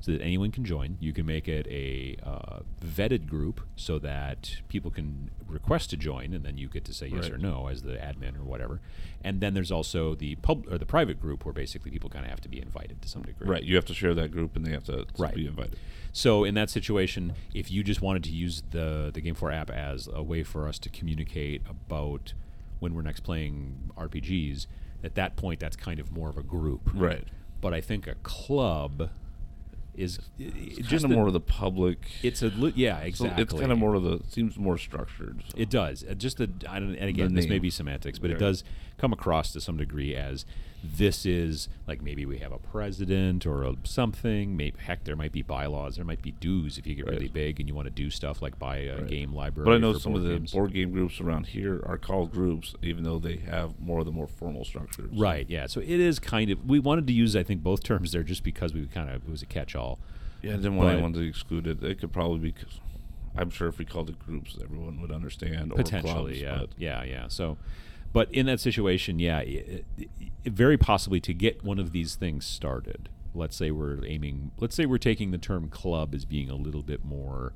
[0.00, 0.96] so that anyone can join.
[1.00, 6.32] You can make it a uh, vetted group so that people can request to join,
[6.32, 7.32] and then you get to say yes Right.
[7.32, 8.80] or no as the admin or whatever.
[9.24, 12.30] And then there's also the pub or the private group where basically people kind of
[12.30, 13.48] have to be invited to some degree.
[13.48, 13.64] Right.
[13.64, 15.34] You have to share that group, and they have to, to Right.
[15.34, 15.76] be invited.
[16.12, 20.08] So in that situation, if you just wanted to use the the GameFor app as
[20.12, 22.34] a way for us to communicate about
[22.78, 24.66] when we're next playing RPGs,
[25.02, 26.90] at that point that's kind of more of a group.
[26.94, 27.24] Right.
[27.60, 29.10] But I think a club
[29.98, 31.98] is It's just kind of the- more of the public.
[32.22, 33.42] It's a li- yeah so exactly.
[33.42, 35.42] it's kind of more of the seems more structured.
[35.48, 35.54] so.
[35.58, 36.04] It does.
[36.08, 38.64] Uh, Just the I don't, and again, this may be semantics, but it does
[38.96, 40.44] come across to some degree as
[40.82, 44.56] this is like maybe we have a president or a something.
[44.56, 45.96] Maybe heck, there might be bylaws.
[45.96, 47.14] There might be dues if you get Right.
[47.14, 49.06] really big and you want to do stuff like buy a Right.
[49.08, 49.64] game library.
[49.64, 50.52] But I know some of the games.
[50.52, 54.12] board game groups around here are called groups, even though they have more of the
[54.12, 55.10] more formal structures.
[55.16, 55.46] Right.
[55.48, 55.66] Yeah.
[55.66, 56.64] So it is kind of.
[56.68, 59.30] We wanted to use I think both terms there just because we kind of it
[59.30, 59.98] was a catch-all.
[60.42, 61.82] Yeah, I didn't want anyone to exclude it.
[61.82, 62.54] It could probably be.
[63.36, 65.72] I'm sure if we called it groups, everyone would understand.
[65.72, 67.56] Or potentially clubs, yeah yeah yeah so
[68.12, 72.46] but in that situation yeah it, it, very possibly to get one of these things
[72.46, 76.54] started let's say we're aiming let's say we're taking the term club as being a
[76.56, 77.52] little bit more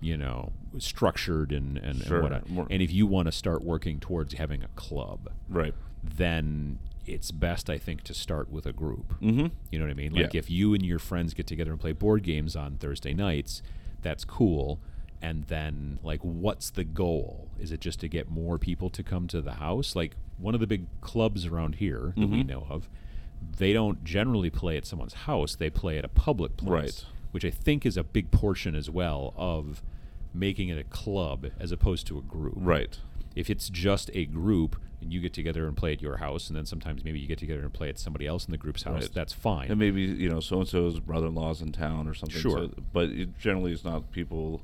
[0.00, 3.62] you know structured and and, Sure, and whatnot more- and if you want to start
[3.64, 5.74] working towards having a club Right.
[6.02, 9.46] then it's best i think to start with a group Mm-hmm.
[9.70, 10.12] you know what I mean?
[10.14, 10.38] Like Yeah.
[10.38, 13.62] if you and your friends get together and play board games on Thursday nights,
[14.02, 14.78] that's cool.
[15.24, 17.48] And then like what's the goal?
[17.58, 19.96] Is it just to get more people to come to the house?
[19.96, 22.48] Like one of the big clubs around here that we Mhm.
[22.48, 22.88] know of,
[23.56, 27.04] they don't generally play at someone's house, they play at a public place.
[27.04, 27.04] Right.
[27.30, 29.82] Which I think is a big portion as well of
[30.34, 32.98] making it a club as opposed to a group Right.
[33.34, 36.56] if it's just a group and you get together and play at your house and
[36.56, 39.02] then sometimes maybe you get together and play at somebody else in the group's house
[39.02, 39.12] Right.
[39.14, 42.38] that's fine And maybe you know so and so's brother-in-law's in town or something.
[42.40, 42.58] Sure.
[42.68, 44.60] so- but it generally it's not people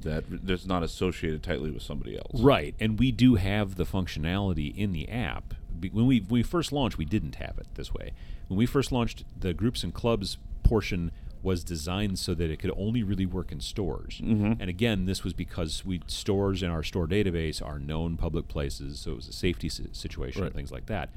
[0.00, 2.40] that that's not associated tightly with somebody else.
[2.40, 5.54] right and we do have the functionality in the app
[5.92, 8.12] when we when we first launched we didn't have it this way
[8.48, 11.10] when we first launched the groups and clubs portion
[11.42, 14.56] was designed so that it could only really work in stores Mhm.
[14.60, 19.00] and again this was because we stores in our store database are known public places
[19.00, 20.46] so it was a safety si- situation Right.
[20.48, 21.10] and things like that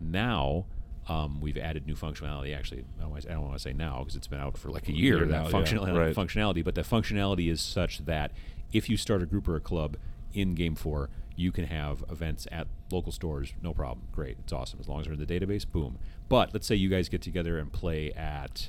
[0.00, 0.64] now
[1.08, 2.56] um, we've added new functionality.
[2.56, 4.70] Actually, I don't, wanna- I don't want to say now because it's been out for
[4.70, 5.20] like a year.
[5.20, 6.14] that now, yeah, functionality, right.
[6.14, 8.32] functionality, but the functionality is such that
[8.72, 9.96] if you start a group or a club
[10.34, 14.08] in GameFor, you can have events at local stores, no problem.
[14.12, 15.64] Great, it's awesome as long as they're in the database.
[15.70, 15.98] Boom.
[16.28, 18.68] But let's say you guys get together and play at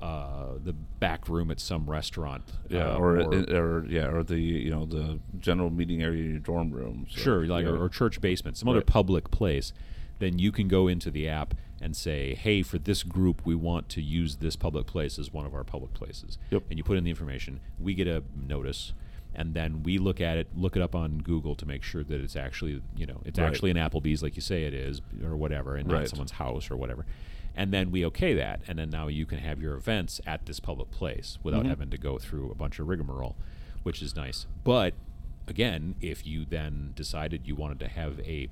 [0.00, 2.44] uh, the back room at some restaurant.
[2.68, 3.18] Yeah, uh, or,
[3.52, 7.06] or yeah, or the you know the general meeting area in your dorm room.
[7.10, 7.72] so, sure, like yeah.
[7.72, 9.72] or, or church basement, some other public place,
[10.18, 13.88] then you can go into the app and say, "Hey, for this group, we want
[13.90, 16.64] to use this public place as one of our public places." Yep.
[16.70, 17.60] And you put in the information.
[17.78, 18.92] We get a notice,
[19.34, 22.20] and then we look at it, look it up on Google to make sure that
[22.20, 23.46] it's actually, you know, it's Right.
[23.46, 26.76] actually an Applebee's like you say it is, or whatever, and not someone's house or
[26.76, 27.06] whatever.
[27.54, 30.60] And then we okay that, and then now you can have your events at this
[30.60, 31.68] public place without Mhm.
[31.68, 33.36] having to go through a bunch of rigmarole,
[33.82, 34.46] which is nice.
[34.64, 34.94] But
[35.48, 38.48] again, if you then decided you wanted to have a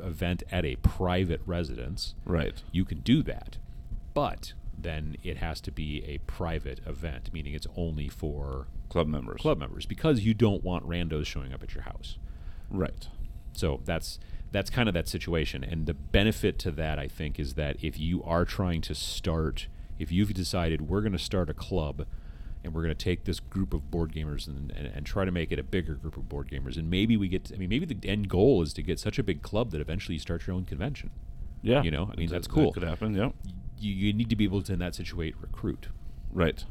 [0.00, 2.62] event at a private residence, right.
[2.72, 3.58] you can do that.
[4.14, 9.40] But then it has to be a private event, meaning it's only for Club members.
[9.40, 12.18] club members because you don't want randos showing up at your house.
[12.70, 13.08] Right.
[13.52, 14.18] So that's
[14.52, 15.64] that's kind of that situation.
[15.64, 19.66] And the benefit to that, I think, is that if you are trying to start,
[19.98, 22.06] if you've decided we're going to start a club
[22.66, 25.30] and we're going to take this group of board gamers and, and, and try to
[25.30, 27.68] make it a bigger group of board gamers, and maybe we get, to, I mean,
[27.70, 30.46] maybe the end goal is to get such a big club that eventually you start
[30.46, 31.10] your own convention.
[31.62, 31.82] Yeah.
[31.82, 32.72] You know, I mean, That- that's that cool.
[32.72, 33.14] could happen.
[33.14, 33.30] Yeah.
[33.78, 35.88] You, you need to be able to, in that situation, recruit.
[36.32, 36.64] Right.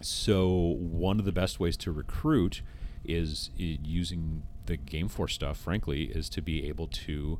[0.00, 2.62] So one of the best ways to recruit
[3.04, 5.58] is using the GameFor's stuff.
[5.58, 7.38] Frankly, is to be able to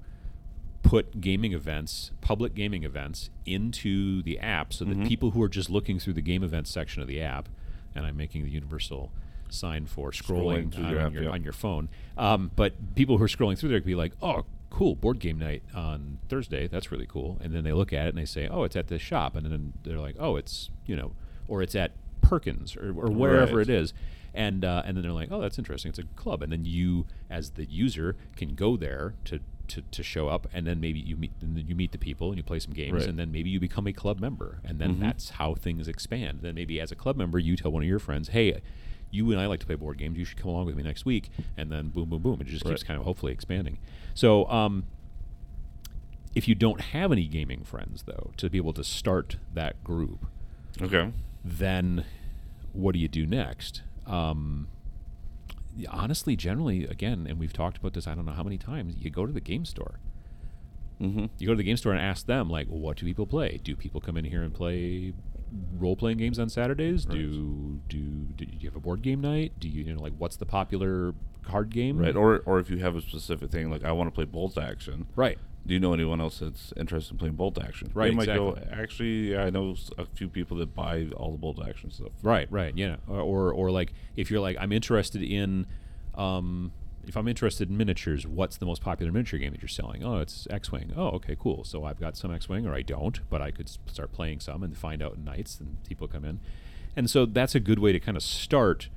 [0.83, 5.07] put gaming events, public gaming events, into the app, so that Mhm.
[5.07, 7.48] people who are just looking through the game events section of the app,
[7.94, 9.11] and I'm making the universal
[9.48, 11.31] sign for scrolling, Scrolling through on, your app, your, yeah.
[11.31, 11.88] on your phone.
[12.16, 15.38] Um, but people who are scrolling through there could be like, "Oh, cool, board game
[15.38, 16.66] night on Thursday.
[16.68, 18.88] That's really cool." And then they look at it and they say, "Oh, it's at
[18.88, 21.12] this shop," and then they're like, "Oh, it's you know,
[21.48, 23.68] or it's at Perkins or, or wherever Right.
[23.68, 23.92] it is."
[24.35, 25.90] And uh, and then they're like, "Oh, that's interesting.
[25.90, 29.40] It's a club." And then you, as the user, can go there to.
[29.74, 32.37] To, to show up and then maybe you meet then you meet the people and
[32.37, 33.08] you play some games Right.
[33.08, 35.00] and then maybe you become a club member and then Mhm.
[35.00, 37.98] that's how things expand then maybe as a club member you tell one of your
[37.98, 38.61] friends hey
[39.11, 40.18] you and I like to play board games.
[40.18, 42.40] You should come along with me next week, and then boom, boom, boom.
[42.40, 43.76] It just keeps kind of hopefully expanding.
[44.14, 44.85] So, um,
[46.35, 50.24] if you don't have any gaming friends, though, to be able to start that group,
[50.80, 51.12] Okay.
[51.44, 52.04] then
[52.72, 53.82] what do you do next?
[54.06, 54.68] Um,
[55.88, 58.06] honestly, generally, again, and we've talked about this.
[58.06, 58.96] I don't know how many times.
[58.98, 59.98] You go to the game store.
[61.00, 61.26] Mm-hmm.
[61.38, 63.61] You go to the game store and ask them, like, what do people play?
[63.62, 65.12] Do people come in here and play
[65.78, 67.06] role playing games on Saturdays?
[67.06, 67.16] Right.
[67.16, 67.98] Do, do
[68.37, 69.52] do you have a board game night?
[69.58, 71.98] Do you, you know like what's the popular card game?
[71.98, 72.16] Right.
[72.16, 75.06] Or or if you have a specific thing like I want to play bolt action.
[75.16, 75.38] right.
[75.64, 77.90] Do you know anyone else that's interested in playing bolt action?
[77.94, 78.51] Right, They might go.
[78.51, 78.72] exactly.
[78.83, 82.11] Actually, I know a few people that buy all the bolt action stuff.
[82.22, 85.66] Right, right, yeah, or, or or like if you're like I'm interested in,
[86.16, 86.72] um,
[87.07, 90.03] if I'm interested in miniatures, what's the most popular miniature game that you're selling?
[90.05, 90.92] Oh, it's X-wing.
[90.96, 91.62] Oh, okay, cool.
[91.62, 94.77] So I've got some X-wing, or I don't, but I could start playing some and
[94.77, 96.40] find out nights, and people come in,
[96.96, 98.88] and so that's a good way to kind of start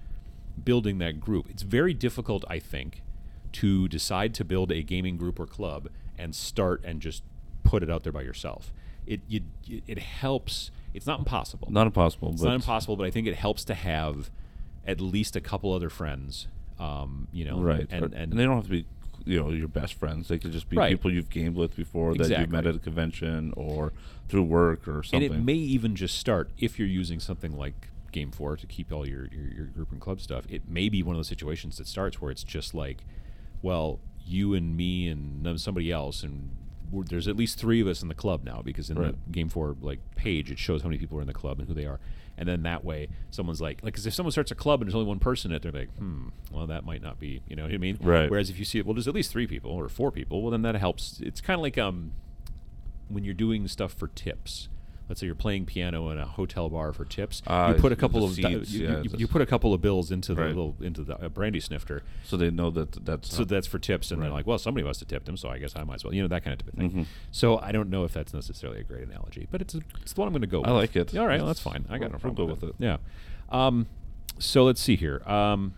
[0.64, 1.48] building that group.
[1.50, 3.04] It's very difficult, I think,
[3.52, 7.24] to decide to build a gaming group or club and start and just
[7.64, 8.72] put it out there by yourself.
[9.06, 9.42] It you,
[9.88, 10.72] it helps.
[10.94, 11.68] It's not impossible.
[11.72, 14.30] Not impossible, It's but not impossible, but I think it helps to have
[14.88, 16.48] at least a couple other friends.
[16.80, 17.88] Um, you know, right.
[17.90, 18.86] And, Or- and, they don't have to be,
[19.26, 20.28] you know, your best friends.
[20.28, 20.92] They could just be Right.
[20.92, 23.94] people you've gamed with before that you've met at a convention or
[24.30, 25.32] through work or something.
[25.32, 29.08] and it may even just start if you're using something like GameFor to keep all
[29.08, 30.46] your, your your group and club stuff.
[30.50, 33.04] It may be one of those situations that starts where it's just like,
[33.62, 36.50] well, you and me and somebody else, and
[36.92, 39.16] we're, there's at least three of us in the club now because in Right.
[39.32, 41.74] the GameFor like page it shows how many people are in the club and who
[41.74, 42.00] they are,
[42.38, 44.96] and then that way someone's like, like, 'cause if someone starts a club and there's
[44.96, 47.64] only one person in it, they're like, hmm, well that might not be, you know
[47.64, 47.98] what I mean?
[48.02, 48.30] Right.
[48.30, 50.52] Whereas if you see it, well, there's at least three people or four people, well
[50.52, 51.20] then that helps.
[51.22, 52.12] It's kind of like um
[53.10, 54.68] when you're doing stuff for tips.
[55.08, 57.42] Let's say you're playing piano in a hotel bar for tips.
[57.46, 59.80] Ah, you put a couple of di- you, yeah, you, you put a couple of
[59.82, 60.48] bills into the Right.
[60.48, 62.02] little into the uh, brandy snifter.
[62.24, 65.00] so they know that that's So that's for tips, and they're like, "Well, somebody must
[65.02, 66.68] have tipped him, so I guess I might as well." You know that kind of
[66.68, 66.92] thing.
[66.92, 67.06] Mhm.
[67.32, 70.22] So I don't know if that's necessarily a great analogy, but it's a, it's the
[70.22, 70.62] one I'm going to go.
[70.62, 70.70] with.
[70.70, 71.16] I like it.
[71.16, 71.86] All right, well, that's fine.
[71.90, 72.76] I got no we'll problem go with, with it.
[72.80, 72.98] Yeah.
[73.50, 73.86] Um,
[74.40, 75.22] so let's see here.
[75.28, 75.76] Um,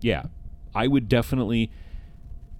[0.00, 0.24] yeah,
[0.74, 1.70] I would definitely,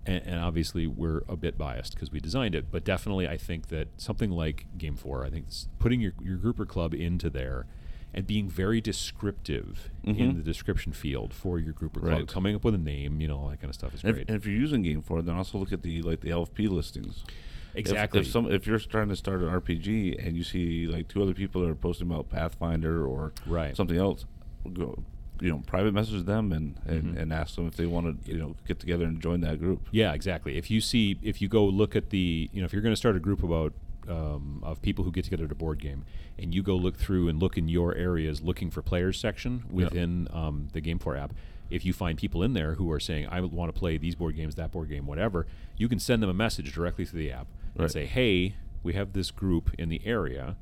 [0.06, 3.68] and, and obviously we're a bit biased because we designed it, but definitely I think
[3.68, 5.46] that something like GameFor, I think
[5.78, 7.66] putting your your group or club into there.
[8.14, 10.36] And being very descriptive in Mhm.
[10.36, 12.28] the description field for your group or club, Right.
[12.28, 14.16] coming up with a name, you know, all that kind of stuff is And if,
[14.16, 14.28] great.
[14.28, 17.24] and if you're using GameFor, then also look at the like the LFP listings.
[17.72, 18.20] If- exactly.
[18.20, 21.32] If, some if you're trying to start an RPG and you see like two other
[21.32, 23.74] people are posting about Pathfinder or Right.
[23.74, 24.26] something else,
[24.74, 25.02] go
[25.42, 27.18] you know private message them and and, Mhm.
[27.20, 29.80] and ask them if they want to you know get together and join that group.
[29.90, 30.56] Yeah, exactly.
[30.56, 32.96] If you see, if you go look at the, you know, if you're going to
[33.04, 33.72] start a group about
[34.08, 36.04] um, of people who get together at a board game,
[36.38, 40.26] and you go look through and look in your areas looking for players section within
[40.32, 41.32] um, the GameFor app.
[41.70, 44.34] If you find people in there who are saying, "I want to play these board
[44.36, 47.46] games, that board game, whatever," you can send them a message directly through the app
[47.76, 50.56] and say, "Hey, we have this group in the area."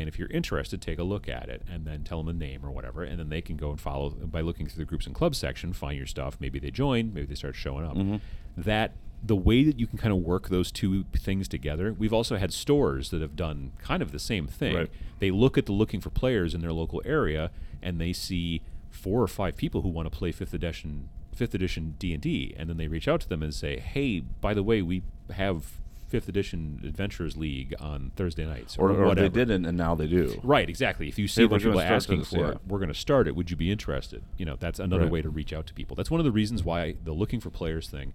[0.00, 2.64] And if you're interested, take a look at it and then tell them the name
[2.64, 3.02] or whatever.
[3.04, 5.72] And then they can go and follow by looking through the groups and clubs section,
[5.74, 6.38] find your stuff.
[6.40, 7.94] Maybe they join, maybe they start showing up.
[7.96, 8.20] Mhm.
[8.56, 8.92] That
[9.24, 11.92] the way that you can kind of work those two things together.
[11.92, 14.74] We've also had stores that have done kind of the same thing.
[14.74, 14.90] Right.
[15.20, 17.50] They look at the looking for players in their local area
[17.82, 21.94] and they see four or five people who want to play fifth edition fifth edition
[21.98, 24.62] D and D, and then they reach out to them and say, "Hey, by the
[24.62, 25.80] way, we have
[26.12, 29.94] fifth edition Adventurers League on Thursday nights, Or, or, or whatever." they didn't and now
[29.96, 30.38] they do.
[30.44, 31.08] Right, exactly.
[31.08, 32.50] If you see Hey, a bunch of people asking this, for yeah.
[32.52, 33.34] it, we're going to start it.
[33.34, 34.22] Would you be interested?
[34.36, 35.12] You know, that's another Right.
[35.12, 35.96] way to reach out to people.
[35.96, 38.12] That's one of the reasons why the looking for players thing.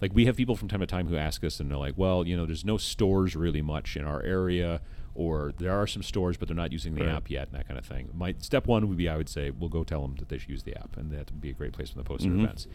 [0.00, 2.24] Like we have people from time to time who ask us, and they're like, "Well,
[2.26, 4.80] you know, there's no stores really much in our area,
[5.14, 7.16] or there are some stores, but they're not using the Right.
[7.16, 9.50] app yet, and that kind of thing." My step one would be, I would say,
[9.50, 11.54] we'll go tell them that they should use the app, and that would be a
[11.54, 12.44] great place for them to post their Mhm.
[12.44, 12.66] events.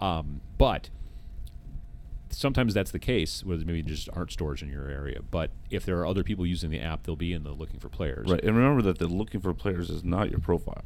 [0.00, 0.88] Um, but
[2.34, 5.20] sometimes that's the case where there maybe just aren't stores in your area.
[5.30, 7.88] But if there are other people using the app, they'll be in the looking for
[7.88, 8.30] players.
[8.30, 10.84] Right, and remember that the looking for players is not your profile.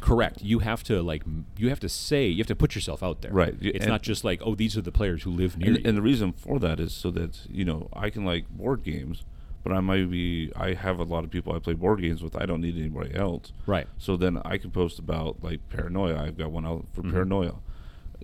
[0.00, 0.42] Correct.
[0.42, 3.22] You have to like m- you have to say you have to put yourself out
[3.22, 3.32] there.
[3.32, 3.54] Right.
[3.60, 5.88] It's and- not just like oh these are the players who live near And, you.
[5.88, 9.24] and the reason for that is so that you know I can like board games,
[9.64, 12.36] but I might be I have a lot of people I play board games with.
[12.36, 13.52] I don't need anybody else.
[13.66, 13.86] right.
[13.96, 16.22] So then I can post about like paranoia.
[16.22, 17.12] I've got one out for Mhm.
[17.12, 17.54] paranoia,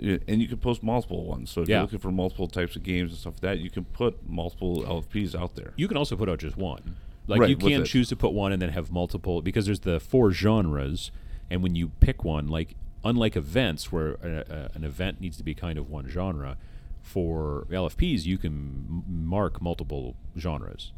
[0.03, 1.51] and you can post multiple ones.
[1.51, 1.77] So if Yeah.
[1.77, 4.83] you're looking for multiple types of games and stuff like that, you can put multiple
[4.83, 5.73] LFPs out there.
[5.77, 6.97] You can also put out just one.
[7.29, 10.01] Like Right, you can choose to put one and then have multiple because there's the
[10.01, 11.12] four genres,
[11.51, 15.45] and when you pick one, like unlike events where a, a, an event needs to
[15.45, 16.57] be kind of one genre,
[17.01, 20.93] for LFPs you can m- mark multiple genres.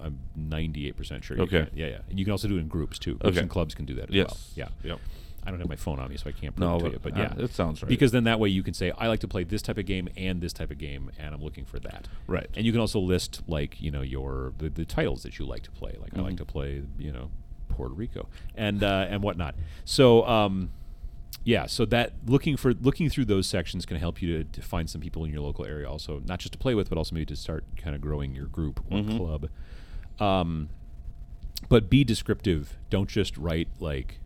[0.00, 1.36] I'm 98% sure.
[1.36, 1.64] You Okay.
[1.66, 1.70] can.
[1.76, 1.98] Yeah, yeah.
[2.08, 3.14] And you can also do it in groups too.
[3.16, 3.40] Groups Okay.
[3.40, 4.52] and clubs can do that as Yes.
[4.56, 4.68] well.
[4.84, 4.90] Yeah.
[4.90, 5.00] Yep.
[5.48, 6.92] I don't have my phone on me, so I can't prove No, it to but,
[6.92, 6.98] you.
[7.02, 7.88] But uh, yeah, it sounds right.
[7.88, 10.08] Because then that way you can say, I like to play this type of game
[10.16, 12.06] and this type of game, and I'm looking for that.
[12.26, 12.48] Right.
[12.54, 15.62] And you can also list like you know your the, the titles that you like
[15.62, 15.96] to play.
[16.00, 16.38] Like I like Mhm.
[16.38, 17.30] to play you know
[17.70, 19.54] Puerto Rico and uh, and whatnot.
[19.84, 20.26] So.
[20.26, 20.70] Um,
[21.44, 24.90] yeah, so that looking for looking through those sections can help you to, to find
[24.90, 27.24] some people in your local area, also not just to play with, but also maybe
[27.26, 29.16] to start kind of growing your group or Mhm.
[29.16, 29.48] club.
[30.20, 30.68] Um,
[31.68, 32.76] but be descriptive.
[32.90, 34.18] Don't just write like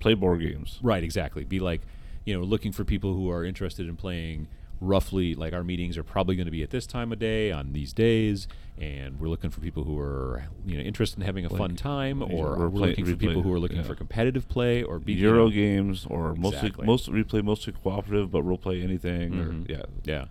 [0.00, 0.78] Play board games.
[0.82, 1.44] Right, exactly.
[1.44, 1.82] Be like,
[2.24, 4.48] you know, looking for people who are interested in playing
[4.82, 7.74] roughly like our meetings are probably going to be at this time of day on
[7.74, 11.50] these days and we're looking for people who are you know interested in having a
[11.50, 13.82] fun time or we're we're play- looking for people who are looking yeah.
[13.82, 16.86] for competitive play or be, you Euro know- games or mostly Exactly.
[16.86, 19.32] most replay mostly cooperative, but role play anything.
[19.32, 19.68] Mhm.
[19.68, 20.24] Or, yeah, Yeah.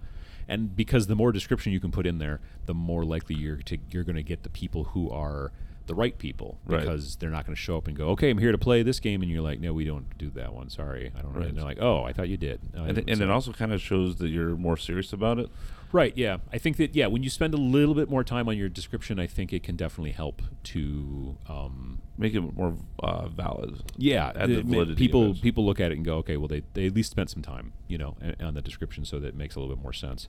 [0.48, 3.78] And because the more description you can put in there, the more likely you're to
[3.92, 5.52] you're going to get the people who are
[5.90, 6.80] the right people Right.
[6.82, 9.00] because they're not going to show up and go, "Okay, I'm here to play this
[9.02, 10.70] game," and you're like, "No, we don't do that one.
[10.70, 11.50] Sorry, I don't." know." Right.
[11.50, 13.74] And they're like, "Oh, I thought you did." No, and, didn't." and it also kind
[13.74, 15.50] of shows that you're more serious about it.
[15.92, 16.16] Right.
[16.16, 16.38] Yeah.
[16.54, 19.20] I think that yeah, when you spend a little bit more time on your description,
[19.20, 23.82] I think it can definitely help to um, Make it more uh, valid.
[23.98, 24.32] yeah.
[24.34, 27.10] The the- people people look at it and go, okay, well they they at least
[27.10, 29.82] spent some time, you know, on the description, so that it makes a little bit
[29.82, 30.28] more sense.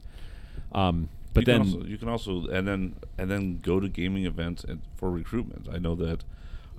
[0.73, 4.27] Um, but you then also, you can also and then and then go to gaming
[4.27, 5.69] events and for recruitment.
[5.73, 6.25] I know that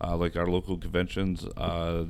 [0.04, 2.06] uh, like our local conventions, uh,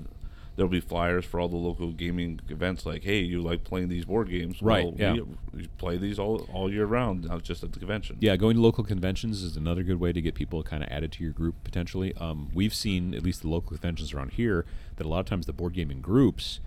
[0.55, 2.85] there'll be flyers for all the local gaming events.
[2.85, 4.61] Like, hey, you like playing these board games?
[4.61, 5.13] Right, Well, yeah.
[5.13, 8.17] we, we play these all all year round, not just at the convention.
[8.19, 11.11] Yeah, going to local conventions is another good way to get people kind of added
[11.13, 12.13] to your group potentially.
[12.15, 15.45] Um, we've seen at least the local conventions around here that a lot of times
[15.45, 16.59] the board gaming groups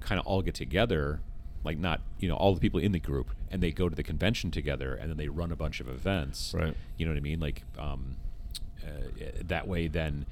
[0.00, 1.20] kind of all get together,
[1.66, 4.02] like not you know all the people in the group, and they go to the
[4.02, 6.54] convention together, and then they run a bunch of events.
[6.56, 6.74] Right.
[6.96, 7.40] You know what I mean?
[7.40, 8.16] Like um,
[8.82, 8.88] uh,
[9.44, 10.24] that way, then.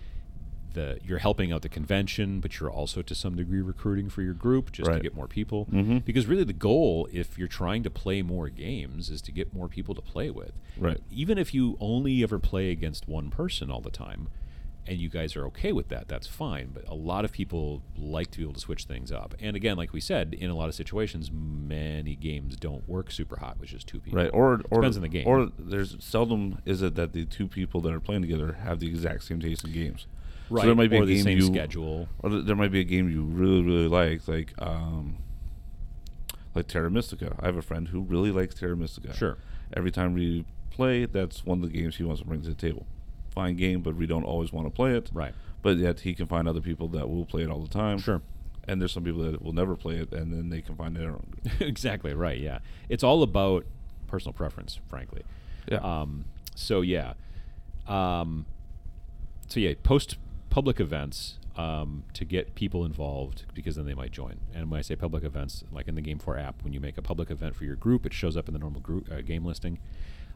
[0.73, 4.35] The, you're helping out the convention, but you're also to some degree recruiting for your
[4.35, 5.69] group just to get more people.
[5.71, 6.05] Mhm.
[6.05, 9.69] Because really, the goal, if you're trying to play more games, is to get more
[9.69, 10.99] people to play with Right.
[11.13, 14.27] even if you only ever play against one person all the time
[14.87, 18.31] and you guys are okay with that that's fine but a lot of people like
[18.31, 20.69] to be able to switch things up and again like we said in a lot
[20.69, 24.81] of situations many games don't work super hot with just two people Right, or or
[24.81, 28.01] depends on the game or there's seldom is it that the two people that are
[28.01, 30.07] playing together have the exact same taste in games.
[30.51, 32.57] right So there might be or a the game same you, schedule or th- there
[32.57, 35.17] might be a game you really really like, like um,
[36.55, 37.35] like Terra Mystica.
[37.41, 39.15] I have a friend who really likes Terra Mystica.
[39.15, 39.39] Sure.
[39.77, 42.55] Every time we play, that's one of the games he wants to bring to the
[42.55, 42.87] table.
[43.35, 45.11] Fine game, but we don't always want to play it.
[45.13, 47.99] right But yet he can find other people that will play it all the time.
[47.99, 48.23] Sure.
[48.67, 51.11] And there's some people that will never play it, and then they can find their
[51.11, 51.27] own.
[51.61, 53.65] exactly right yeah it's all about
[54.07, 55.23] personal preference frankly
[55.71, 55.79] Yeah.
[55.79, 57.15] um, so yeah
[57.87, 58.47] um,
[59.49, 60.17] so yeah post
[60.51, 64.83] public events um, to get people involved because then they might join and when i
[64.83, 67.65] say public events like in the GameFor app when you make a public event for
[67.65, 69.79] your group it shows up in the normal group uh, game listing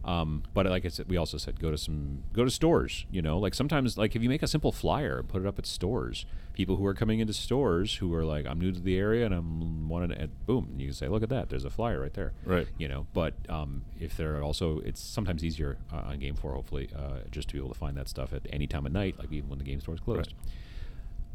[0.04, 3.06] um, but like I said, we also said go to some go to stores.
[3.10, 5.58] You know, like sometimes like if you make a simple flyer and put it up
[5.58, 6.26] at stores,
[6.58, 9.32] people who are coming into stores who are like, I'm new to the area and
[9.32, 12.32] I'm wanting to, boom, you can say, look at that, there's a flyer right there.
[12.44, 12.66] Right.
[12.76, 17.20] You know, but um, if they're also, it's sometimes easier uh, on GameFor, hopefully, uh,
[17.30, 19.48] just to be able to find that stuff at any time of night, like even
[19.48, 20.34] when the game store is closed.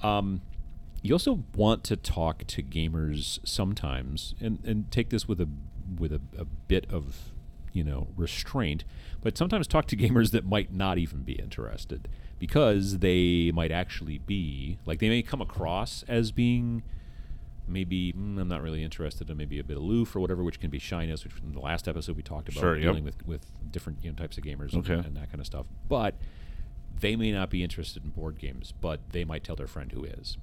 [0.01, 0.41] Um,
[1.01, 5.47] you also want to talk to gamers sometimes, and, and take this with a
[5.99, 7.32] with a, a bit of
[7.73, 8.83] you know restraint,
[9.21, 12.07] but sometimes talk to gamers that might not even be interested
[12.39, 16.83] because they might actually be like they may come across as being
[17.67, 20.69] maybe mm, I'm not really interested and maybe a bit aloof or whatever, which can
[20.69, 22.83] be shyness, which in the last episode we talked about Sure, yep.
[22.83, 25.65] dealing with with different you know types of gamers and- and that kind of stuff,
[25.87, 26.15] but
[26.99, 30.03] they may not be interested in board games, but they might tell their friend who
[30.03, 30.37] is.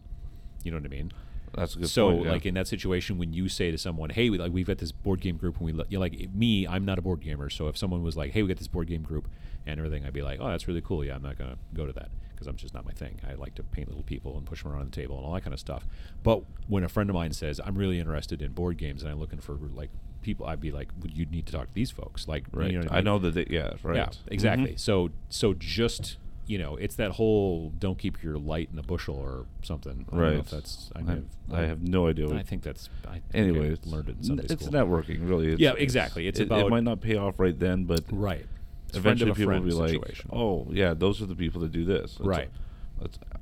[0.64, 1.12] You know what I mean?
[1.54, 2.24] That's a good so, point.
[2.24, 2.32] yeah.
[2.32, 4.92] like in that situation, when you say to someone, "Hey, we, like we've got this
[4.92, 7.68] board game group," and we you know, like me, I'm not a board gamer, so
[7.68, 9.28] if someone was like, "Hey, we got this board game group,"
[9.66, 11.04] and everything, I'd be like, "Oh, that's really cool.
[11.04, 13.20] Yeah, I'm not gonna go to that because I'm just not my thing.
[13.28, 15.42] I like to paint little people and push them around the table and all that
[15.42, 15.86] kind of stuff."
[16.22, 19.18] But when a friend of mine says, "I'm really interested in board games and I'm
[19.18, 19.90] looking for like
[20.22, 22.70] people," I'd be like, "Would you need to talk to these folks?" Like, right.
[22.70, 23.34] You know I, I know that.
[23.34, 23.72] They, yeah.
[23.82, 23.96] Right.
[23.96, 24.72] Yeah, exactly.
[24.72, 24.80] Mhm.
[24.80, 29.14] So so just you know, it's that whole don't keep your light in a bushel
[29.16, 30.05] or something.
[30.09, 30.38] I don't know Right.
[30.38, 32.29] if that's I, have, I have no idea.
[32.35, 32.88] I think that's.
[33.07, 34.72] I anyway, I learned it in Sunday it's school.
[34.72, 35.53] networking, really.
[35.53, 36.26] It's, Yeah, exactly.
[36.26, 38.46] It's it, about- it might not pay off right then, but right.
[38.88, 41.61] It's a friend of eventually people will be like, "Oh, yeah, those are the people
[41.61, 42.38] that do this." It's Right.
[42.40, 42.59] A, it's,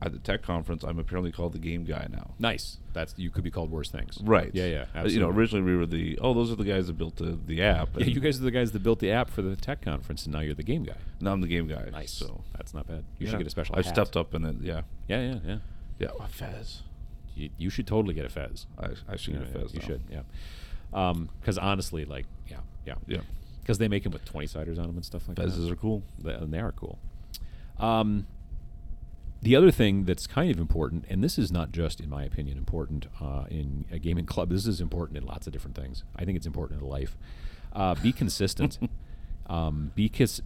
[0.00, 2.34] at the tech conference, I'm apparently called the game guy now.
[2.38, 2.78] nice.
[2.92, 4.18] That's you could be called worse things.
[4.22, 4.50] Right.
[4.52, 4.76] Yeah, yeah.
[4.80, 5.14] Uh, Absolutely.
[5.14, 7.62] You know, originally we were the oh, those are the guys that built the, the
[7.62, 7.90] app.
[7.96, 10.32] yeah, you guys are the guys that built the app for the tech conference, and
[10.34, 10.96] now you're the game guy.
[11.20, 11.90] Now I'm the game guy.
[11.90, 12.10] Nice.
[12.12, 13.04] So that's not bad.
[13.18, 13.30] You yeah.
[13.30, 13.74] should get a special.
[13.76, 13.86] I hat.
[13.86, 14.56] stepped up in it.
[14.60, 14.82] Yeah.
[15.06, 15.58] Yeah, yeah, yeah.
[16.00, 16.08] Yeah.
[16.18, 16.82] A Fez.
[17.36, 18.66] You, you should totally get a Fez.
[18.78, 19.74] I, I should Yeah, get a Fez.
[19.74, 19.86] You now.
[19.86, 20.02] should.
[20.10, 20.22] Yeah.
[20.92, 23.20] Um, Because honestly, like, yeah, yeah, Yeah.
[23.60, 25.46] Because they make them with twenty siders on them and stuff like that.
[25.48, 26.02] Fezes are cool.
[26.18, 26.98] They- and they are cool.
[27.78, 28.26] Um,
[29.40, 32.58] the other thing that's kind of important, and this is not just, in my opinion,
[32.58, 34.50] important uh, in a gaming club.
[34.50, 36.02] This is important in lots of different things.
[36.16, 37.16] I think it's important in life.
[37.72, 38.78] Uh, be consistent.
[39.46, 40.42] um, because,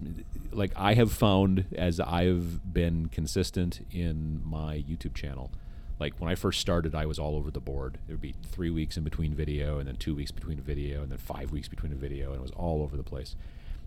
[0.51, 5.51] like, I have found as I've been consistent in my YouTube channel.
[5.99, 7.99] Like when I first started, I was all over the board.
[8.09, 11.01] There would be three weeks in between video, and then two weeks between a video,
[11.01, 13.36] and then five weeks between a video, and it was all over the place.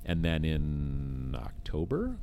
[0.05, 2.15] And then in October,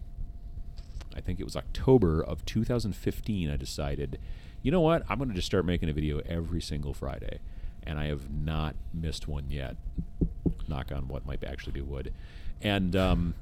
[1.17, 4.19] I think it was October of 2015, I decided,
[4.63, 5.03] you know what?
[5.09, 7.41] I'm going to just start making a video every single Friday.
[7.85, 9.77] And I have not missed one yet.
[10.69, 12.13] Knock on what might actually be wood.
[12.61, 13.35] And um,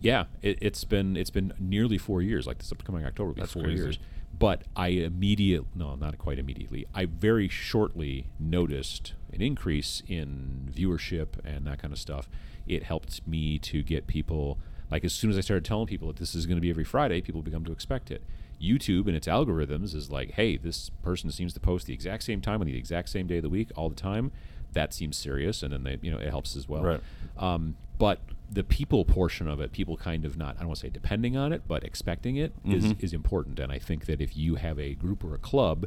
[0.00, 2.46] yeah, it, has been it's been nearly four years.
[2.46, 3.82] Like this upcoming October will be That's four crazy.
[3.82, 3.98] years.
[4.38, 6.86] But I immediately, no, not quite immediately.
[6.94, 12.28] I very shortly noticed an increase in viewership and that kind of stuff.
[12.66, 14.58] It helped me to get people
[14.90, 16.84] like as soon as I started telling people that this is going to be every
[16.84, 18.22] Friday, people become to expect it.
[18.60, 22.40] YouTube and its algorithms is like, hey, this person seems to post the exact same
[22.40, 24.32] time on the exact same day of the week all the time.
[24.72, 26.82] That seems serious, and then they, you know, it helps as well.
[26.82, 27.00] Right.
[27.38, 28.20] Um, but
[28.50, 31.36] the people portion of it, people kind of not, I don't want to say depending
[31.36, 33.02] on it, but expecting it is Mhm.
[33.02, 33.58] is important.
[33.58, 35.86] And I think that if you have a group or a club,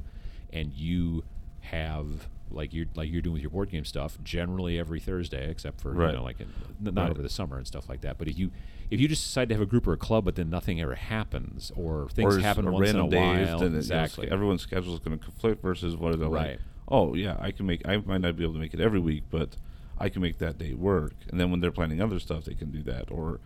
[0.54, 1.24] and you
[1.62, 5.82] have like you're like you're doing with your board game stuff, generally every Thursday, except
[5.82, 6.12] for Right.
[6.12, 6.48] you know like in,
[6.82, 7.12] not Right.
[7.12, 8.18] over the summer and stuff like that.
[8.18, 8.52] But if you
[8.90, 10.96] if you just decide to have a group or a club, but then nothing ever
[10.96, 14.30] happens, or things or happen once in a while, then it, you exactly.
[14.30, 16.52] everyone's schedule is going to conflict versus what they're Right.
[16.52, 16.60] like.
[16.88, 17.88] Oh yeah, I can make.
[17.88, 19.56] I might not be able to make it every week, but
[19.98, 21.14] I can make that day work.
[21.30, 23.12] And then when they're planning other stuff, they can do that.
[23.12, 23.40] Or,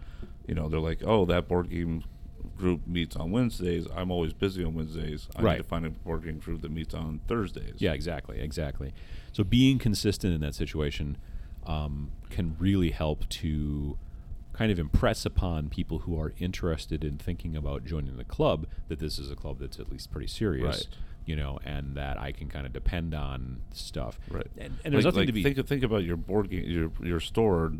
[0.47, 2.03] you know, they're like, oh, that board game
[2.57, 3.87] group meets on Wednesdays.
[3.95, 5.27] I'm always busy on Wednesdays.
[5.35, 5.51] I Right.
[5.53, 7.75] need to find a board game group that meets on Thursdays.
[7.79, 8.93] Yeah, exactly, exactly.
[9.33, 11.17] So being consistent in that situation
[11.65, 13.97] um, can really help to
[14.53, 18.99] kind of impress upon people who are interested in thinking about joining the club that
[18.99, 20.97] this is a club that's at least pretty serious, Right.
[21.25, 24.19] you know, and that I can kind of depend on stuff.
[24.29, 24.47] Right.
[24.57, 25.43] And, and there's Like- nothing like to be.
[25.43, 27.73] think think about your board game your your store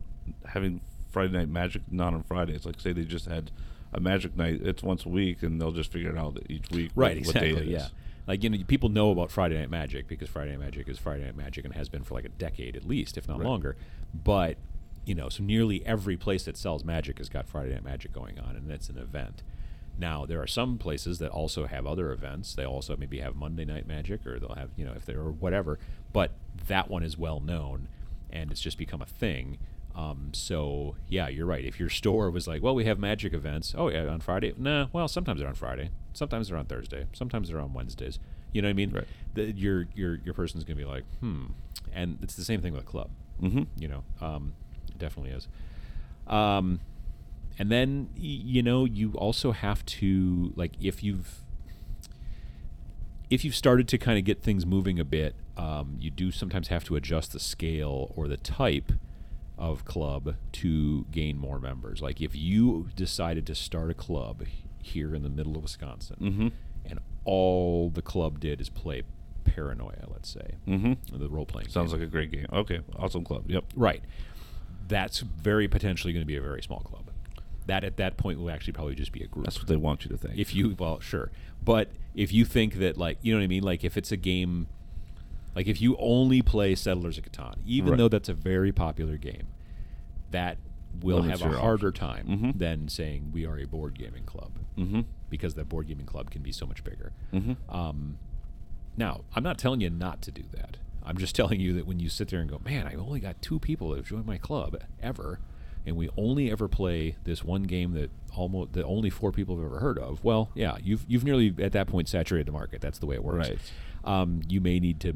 [0.47, 2.65] having Friday night magic not on Fridays.
[2.65, 3.51] Like say they just had
[3.97, 4.59] a magic night.
[4.63, 6.91] It's once a week, and they'll just figure it out each week.
[6.93, 7.51] what- Right, what, exactly.
[7.51, 7.67] is.
[7.69, 7.87] Yeah,
[8.27, 11.23] like you know, people know about Friday Night Magic because Friday Night Magic is Friday
[11.25, 13.47] Night Magic and has been for like a decade at least, if not Right.
[13.47, 13.75] longer.
[14.13, 14.57] But
[15.05, 18.39] you know, so nearly every place that sells Magic has got Friday Night Magic going
[18.39, 19.43] on, and it's an event.
[19.97, 22.53] Now there are some places that also have other events.
[22.53, 25.31] They also maybe have Monday Night Magic, or they'll have you know if they're or
[25.31, 25.79] whatever.
[26.11, 26.31] But
[26.67, 27.87] that one is well known,
[28.29, 29.57] and it's just become a thing.
[29.95, 31.63] Um, so yeah, you're right.
[31.63, 33.73] If your store was like, well, we have magic events.
[33.77, 34.53] Oh yeah, on Friday.
[34.57, 35.89] Nah, well, sometimes they're on Friday.
[36.13, 37.05] Sometimes they're on Thursday.
[37.13, 38.19] Sometimes they're on Wednesdays.
[38.51, 38.91] You know what I mean?
[38.91, 39.07] Right.
[39.33, 41.45] The, your your your person's gonna be like, hmm.
[41.93, 43.09] And it's the same thing with a club.
[43.41, 43.63] Mm-hmm.
[43.77, 44.53] You know, um,
[44.89, 45.47] it definitely is.
[46.27, 46.81] Um,
[47.57, 51.41] and then y- you know you also have to like if you've
[53.29, 56.67] if you've started to kind of get things moving a bit, um, you do sometimes
[56.67, 58.91] have to adjust the scale or the type
[59.57, 62.01] of club to gain more members.
[62.01, 64.43] Like if you decided to start a club
[64.81, 66.47] here in the middle of Wisconsin, Mm-hmm.
[66.85, 69.03] and all the club did is play
[69.43, 71.17] Paranoia, let's say, Mm-hmm.
[71.17, 71.69] the role playing.
[71.69, 72.45] Sounds like a great game.
[72.51, 73.45] Okay, awesome club.
[73.49, 73.63] Yep.
[73.75, 74.03] Right.
[74.87, 77.09] That's very potentially going to be a very small club.
[77.67, 79.45] That at that point will actually probably just be a group.
[79.45, 80.37] That's what they want you to think.
[80.37, 81.31] if you well, sure.
[81.63, 84.17] But if you think that like you know what I mean, like if it's a
[84.17, 84.67] game
[85.55, 87.97] like if you only play Settlers of Catan, even Right.
[87.97, 89.47] though that's a very popular game,
[90.31, 90.57] that
[91.01, 91.99] will Limits have a harder options.
[91.99, 92.57] time Mhm.
[92.59, 95.01] than saying we are a board gaming club mm-hmm.
[95.29, 97.11] because that board gaming club can be so much bigger.
[97.33, 97.53] Mm-hmm.
[97.75, 98.17] Um,
[98.97, 100.77] now, I'm not telling you not to do that.
[101.03, 103.41] I'm just telling you that when you sit there and go, man, I only got
[103.41, 105.39] two people that have joined my club ever,
[105.85, 109.65] and we only ever play this one game that almost that only four people have
[109.65, 110.23] ever heard of.
[110.23, 112.81] Well, yeah, you've you've nearly at that point saturated the market.
[112.81, 113.49] That's the way it works.
[113.49, 113.59] Right.
[114.05, 115.09] Um, you may need to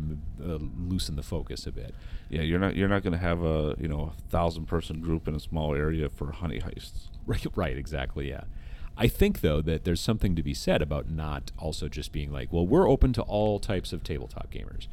[0.44, 1.94] uh, loosen the focus a bit.
[2.30, 5.28] Yeah, you're not you're not going to have a you know a thousand person group
[5.28, 7.08] in a small area for honey heists.
[7.30, 8.46] Right, right, exactly, yeah.
[8.98, 12.52] I think though that there's something to be said about not also just being like,
[12.52, 14.88] well, we're open to all types of tabletop gamers.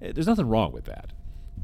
[0.00, 1.10] Eh, There's nothing wrong with that.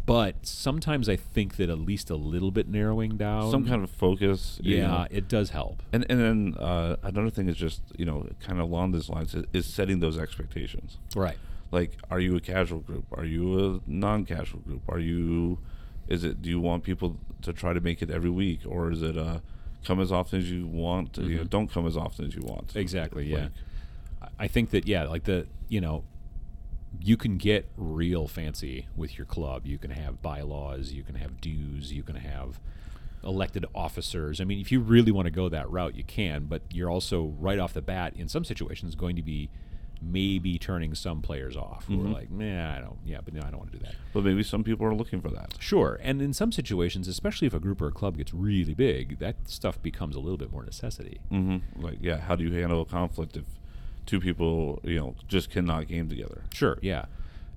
[0.04, 3.90] But sometimes I think that at least a little bit narrowing down Some kind of
[3.90, 4.58] focus.
[4.62, 5.06] you Yeah, know.
[5.10, 5.82] it does help.
[5.92, 9.34] And and then uh, another thing is just you know kind of along these lines
[9.34, 10.98] is, is setting those expectations.
[11.16, 11.38] Right.
[11.70, 13.04] Like, are you a casual group?
[13.12, 14.82] Are you a non-casual group?
[14.88, 15.58] Are you?
[16.08, 16.40] Is it?
[16.40, 19.40] Do you want people to try to make it every week, or is it uh,
[19.84, 21.16] come as often as you want?
[21.18, 21.50] You know, Mhm.
[21.50, 22.74] don't come as often as you want.
[22.74, 23.36] Exactly, yeah.
[23.42, 23.52] Like,
[24.22, 26.04] I- I think that yeah, like the you know,
[27.00, 29.66] you can get real fancy with your club.
[29.66, 32.58] You can have bylaws, you can have dues, you can have
[33.22, 34.40] elected officers.
[34.40, 37.34] I mean, if you really want to go that route, you can, but you're also
[37.38, 39.50] right off the bat in some situations going to be
[40.00, 42.12] maybe turning some players off who are Mhm.
[42.14, 43.94] like, nah, I don't, yeah, but no, I don't want to do that.
[44.12, 45.56] But maybe some people are looking for that.
[45.58, 49.18] Sure, and in some situations, especially if a group or a club gets really big,
[49.18, 51.18] that stuff becomes a little bit more necessity.
[51.32, 51.82] Mm-hmm.
[51.82, 53.44] Like, yeah, how do you handle a conflict if
[54.06, 56.42] two people, you know, just cannot game together?
[56.52, 57.06] Sure, yeah,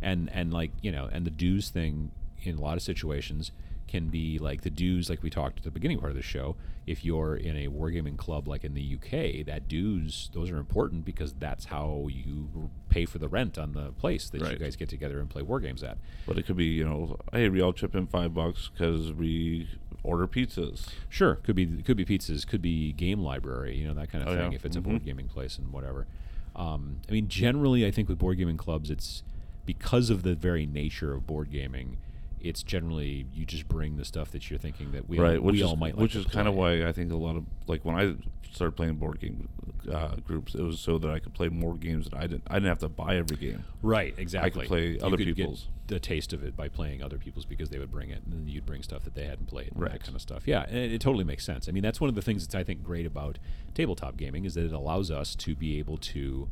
[0.01, 2.11] and and like you know, and the dues thing
[2.43, 3.51] in a lot of situations
[3.91, 6.55] can be like the dues, like we talked at the beginning part of the show.
[6.87, 11.03] If you're in a wargaming club like in the UK, that dues those are important
[11.03, 14.87] because that's how you pay for the rent on the place that you guys get
[14.87, 15.97] together and play war games at.
[16.25, 19.67] But it could be, you know, hey, we all chip in five bucks because we
[20.03, 20.87] order pizzas.
[21.09, 24.29] Sure, could be could be pizzas, could be game library, you know that kind of
[24.29, 24.51] Oh, thing.
[24.53, 24.55] yeah.
[24.55, 24.83] If it's a Mhm.
[24.83, 26.07] board gaming place and whatever.
[26.55, 29.21] Um, I mean, generally, I think with board gaming clubs, it's
[29.65, 31.97] because of the very nature of board gaming.
[32.43, 35.53] It's generally you just bring the stuff that you're thinking that we right, all, which
[35.53, 37.45] we is all might like which is kind of why I think a lot of
[37.67, 38.15] like when I
[38.51, 39.47] started playing board game
[39.91, 42.55] uh, groups, it was so that I could play more games that I didn't I
[42.55, 43.63] didn't have to buy every game.
[43.81, 44.49] right exactly.
[44.49, 45.67] I could play You other could get people's.
[45.87, 48.47] the taste of it by playing other people's because they would bring it, and then
[48.47, 50.03] you'd bring stuff that they hadn't played, and that Right.
[50.03, 50.43] kind of stuff.
[50.45, 51.69] Yeah, and it, it totally makes sense.
[51.69, 53.39] I mean, that's one of the things that's I think great about
[53.73, 56.49] tabletop gaming is that it allows us to be able to,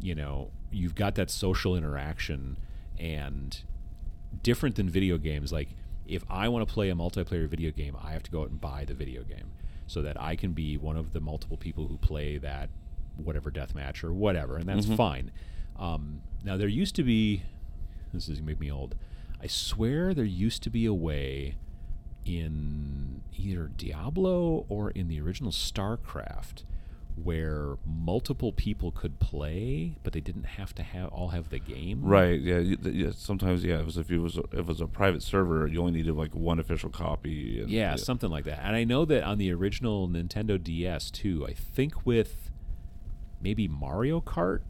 [0.00, 2.56] you know, you've got that social interaction
[2.98, 3.62] and
[4.42, 5.52] different than video games.
[5.52, 5.68] Like
[6.06, 8.60] if I want to play a multiplayer video game, I have to go out and
[8.60, 9.52] buy the video game
[9.86, 12.70] so that I can be one of the multiple people who play that
[13.16, 14.96] whatever death match or whatever, and that's Mhm.
[14.96, 15.30] fine.
[15.76, 17.42] Um, now there used to be,
[18.12, 18.94] this is gonna make me old.
[19.40, 21.56] I swear there used to be a way
[22.24, 26.64] in either Diablo or in the original StarCraft
[27.24, 32.02] where multiple people could play, but they didn't have to have all have the game.
[32.02, 32.40] Right.
[32.40, 32.58] Yeah.
[32.58, 33.80] yeah sometimes, yeah.
[33.80, 36.14] It was if it was a, if it was a private server, you only needed
[36.14, 37.60] like one official copy.
[37.60, 38.60] And, Yeah, something like that.
[38.62, 42.50] And I know that on the original Nintendo DS too, I think with
[43.40, 44.60] maybe Mario Kart,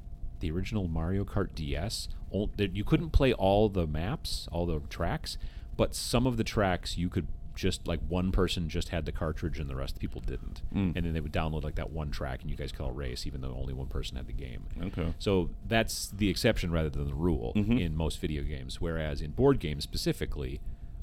[0.40, 2.08] the original Mario Kart DS,
[2.56, 5.38] you couldn't play all the maps, all the tracks,
[5.76, 7.28] but some of the tracks you could
[7.58, 10.62] just like one person just had the cartridge and the rest of the people didn't.
[10.72, 10.94] Mm.
[10.94, 13.26] And then they would download like that one track and you guys could all race
[13.26, 14.62] even though only one person had the game.
[14.80, 15.12] Okay.
[15.18, 17.80] So that's the exception rather than the rule Mhm.
[17.80, 18.80] in most video games.
[18.80, 20.60] Whereas in board games specifically,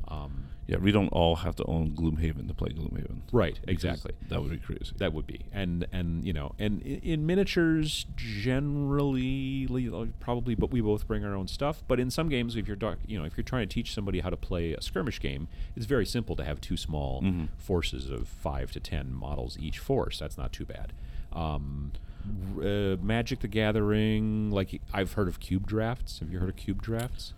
[0.08, 3.22] um, Yeah, we don't all have to own Gloomhaven to play Gloomhaven.
[3.32, 4.14] right, exactly.
[4.30, 4.94] That would be crazy.
[4.98, 9.68] That would be, and and you know, and in, in miniatures generally,
[10.20, 11.84] probably, but we both bring our own stuff.
[11.88, 14.20] But in some games, if you're doc, you know, if you're trying to teach somebody
[14.22, 17.50] how to play a skirmish game, it's very simple to have two small Mhm.
[17.58, 20.20] forces of five to ten models each force.
[20.20, 20.94] That's not too bad.
[21.34, 21.92] Um,
[22.60, 26.20] uh, Magic the Gathering, like I've heard of cube drafts.
[26.20, 27.34] Have you heard of cube drafts?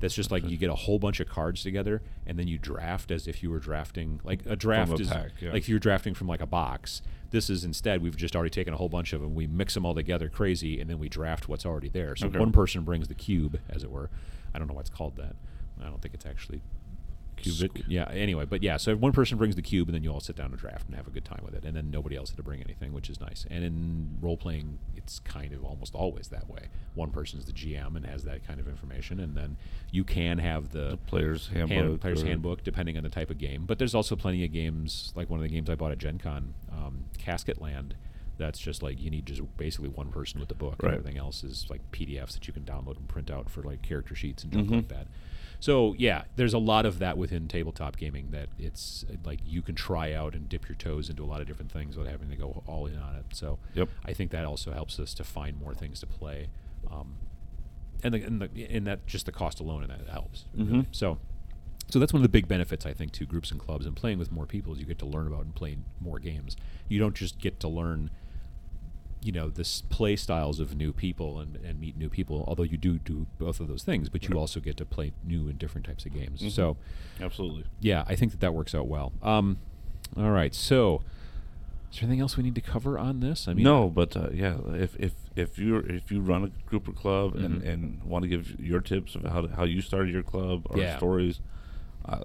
[0.00, 3.10] That's just like you get a whole bunch of cards together, and then you draft
[3.10, 4.20] as if you were drafting.
[4.24, 5.52] Like a draft a is pack, yeah.
[5.52, 7.02] like if you're drafting from like a box.
[7.30, 9.34] This is instead we've just already taken a whole bunch of them.
[9.34, 12.16] We mix them all together crazy, and then we draft what's already there.
[12.16, 12.38] So Okay.
[12.38, 14.08] one person brings the cube, as it were.
[14.54, 15.36] I don't know why it's called that.
[15.80, 16.62] I don't think it's actually
[17.42, 17.84] Cubic.
[17.88, 18.08] Yeah.
[18.10, 18.76] Anyway, but yeah.
[18.76, 20.94] So one person brings the cube, and then you all sit down and draft and
[20.96, 23.08] have a good time with it, and then nobody else had to bring anything, which
[23.10, 23.46] is nice.
[23.50, 26.68] And in role playing, it's kind of almost always that way.
[26.94, 29.56] One person's the GM and has that kind of information, and then
[29.90, 31.70] you can have the, The player's handbook.
[31.78, 33.64] hand, player's handbook, depending on the type of game.
[33.66, 36.18] But there's also plenty of games, like one of the games I bought at Gen
[36.18, 37.94] Con, um, Casket Land.
[38.36, 40.80] That's just like you need just basically one person with the book.
[40.80, 40.90] Right.
[40.92, 43.82] And everything else is like PDFs that you can download and print out for like
[43.82, 44.76] character sheets and junk Mhm.
[44.76, 45.08] like that.
[45.60, 49.74] So yeah, there's a lot of that within tabletop gaming that it's like you can
[49.74, 52.36] try out and dip your toes into a lot of different things without having to
[52.36, 53.24] go all in on it.
[53.32, 53.88] So Yep.
[54.04, 56.48] I think that also helps us to find more things to play.
[56.90, 57.14] Um,
[58.04, 60.44] and the, and the and that just the cost alone and that helps.
[60.54, 60.70] really.
[60.82, 60.86] Mhm.
[60.92, 61.18] So
[61.90, 64.18] so that's one of the big benefits I think to groups and clubs and playing
[64.18, 66.54] with more people is you get to learn about and play more games.
[66.88, 68.10] You don't just get to learn
[69.22, 72.76] you know this play styles of new people and, and meet new people although you
[72.76, 74.40] do do both of those things but you Right.
[74.40, 76.50] also get to play new and different types of games Mhm.
[76.52, 76.76] so
[77.20, 77.64] Absolutely.
[77.80, 79.58] yeah i think that that works out well um,
[80.16, 81.02] all right so
[81.90, 84.28] is there anything else we need to cover on this i mean no, but uh,
[84.32, 87.68] yeah, if if if you if you run a group or club and, Mhm.
[87.72, 90.78] and want to give your tips of how to, how you started your club or
[90.78, 90.96] Yeah.
[90.96, 91.40] stories,
[92.08, 92.24] uh,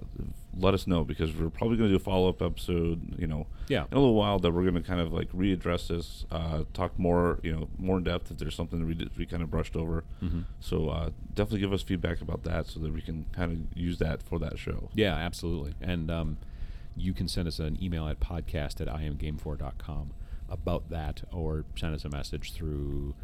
[0.56, 3.16] let us know because we're probably going to do a follow up episode.
[3.18, 5.88] You know, yeah in a little while that we're going to kind of like readdress
[5.88, 9.16] this, uh, talk more, you know, more in depth if there's something that we did,
[9.18, 10.04] we kind of brushed over.
[10.20, 13.76] hmm So uh, definitely give us feedback about that so that we can kind of
[13.78, 14.90] use that for that show.
[14.94, 16.36] yeah absolutely and um,
[16.96, 20.10] you can send us an email at podcast at imgame4.com
[20.48, 23.14] about that or send us a message through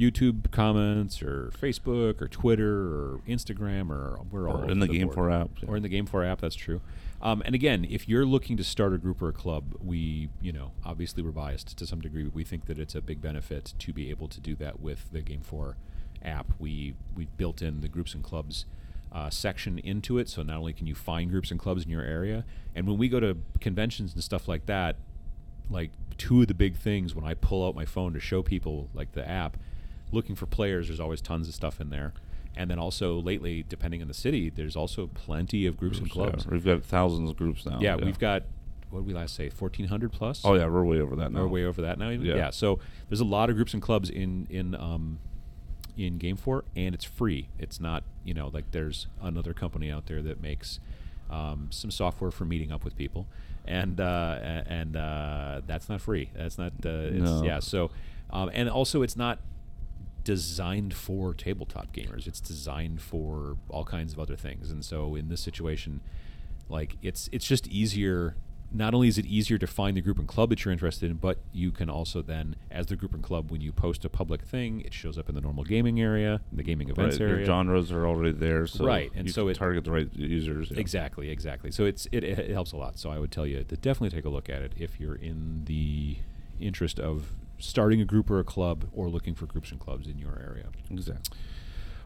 [0.00, 4.98] YouTube comments or Facebook or Twitter or Instagram or we're all in the board.
[4.98, 5.50] GameFor app.
[5.66, 6.40] or in the GameFor app.
[6.40, 6.80] That's true.
[7.22, 10.52] Um, and again, if you're looking to start a group or a club, we, you
[10.52, 13.74] know, obviously we're biased to some degree, but we think that it's a big benefit
[13.78, 15.74] to be able to do that with the GameFor
[16.24, 16.52] app.
[16.58, 18.64] We we've built in the groups and clubs
[19.12, 22.02] uh, section into it, so not only can you find groups and clubs in your
[22.02, 22.44] area,
[22.74, 24.96] and when we go to conventions and stuff like that,
[25.68, 28.88] like two of the big things when I pull out my phone to show people
[28.94, 29.56] like the app,
[30.12, 32.12] looking for players, there's always tons of stuff in there.
[32.56, 36.44] And then also lately, depending on the city, there's also plenty of groups, and clubs.
[36.44, 37.78] Yeah, we've got thousands of groups now.
[37.80, 38.42] Yeah, we've got
[38.90, 40.42] what did we last say, fourteen hundred plus.
[40.44, 41.42] Oh yeah, we're way over that now.
[41.42, 42.10] We're way over that now.
[42.10, 42.26] Even?
[42.26, 42.34] Yeah.
[42.34, 42.50] Yeah.
[42.50, 45.20] So there's a lot of groups and clubs in in um,
[45.96, 47.48] in GameFor, and it's free.
[47.58, 50.80] It's not you know like there's another company out there that makes
[51.30, 53.28] um, some software for meeting up with people,
[53.64, 56.30] and uh, and uh, that's not free.
[56.34, 56.72] That's not.
[56.84, 57.44] Uh, it's, No.
[57.44, 57.60] Yeah.
[57.60, 57.92] So
[58.30, 59.38] um, and also it's not
[60.24, 62.26] designed for tabletop gamers.
[62.26, 64.70] It's designed for all kinds of other things.
[64.70, 66.00] And so in this situation,
[66.68, 68.36] like it's it's just easier.
[68.72, 71.16] Not only is it easier to find the group and club that you're interested in,
[71.16, 74.42] but you can also then, as the group and club, when you post a public
[74.42, 77.36] thing, it shows up in the normal gaming area, the gaming events Right, area.
[77.38, 80.08] your genres are already there, so Right, and you so can it- target the right
[80.14, 80.70] users.
[80.70, 80.78] yeah.
[80.78, 81.72] Exactly, exactly.
[81.72, 82.96] So it's it, it helps a lot.
[82.96, 85.64] So I would tell you to definitely take a look at it if you're in
[85.64, 86.18] the
[86.60, 90.18] interest of starting a group or a club or looking for groups and clubs in
[90.18, 90.66] your area.
[90.90, 91.38] Exactly.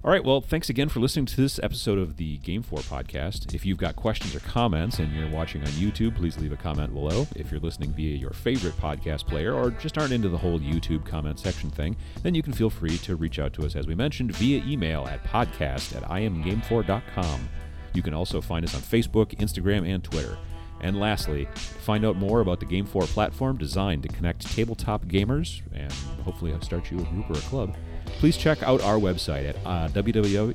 [0.05, 0.23] All right.
[0.23, 3.55] Well, thanks again for listening to this episode of the GameFor podcast.
[3.55, 6.93] If you've got questions or comments and you're watching on YouTube, please leave a comment
[6.93, 7.27] below.
[7.35, 11.07] If you're listening via your favorite podcast player or just aren't into the whole YouTube
[11.07, 13.95] comment section thing, then you can feel free to reach out to us, as we
[13.95, 17.49] mentioned, via email at podcast at imgame4.com.
[17.95, 20.37] You can also find us on Facebook, Instagram, and Twitter.
[20.85, 25.63] And lastly, to find out more about the GameFor platform designed to connect tabletop gamers
[25.75, 25.91] and
[26.25, 27.75] hopefully start you a group or a club,
[28.19, 30.55] please check out our website at uh, www,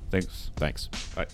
[0.10, 0.52] Thanks.
[0.56, 0.88] Thanks.
[1.16, 1.28] Bye.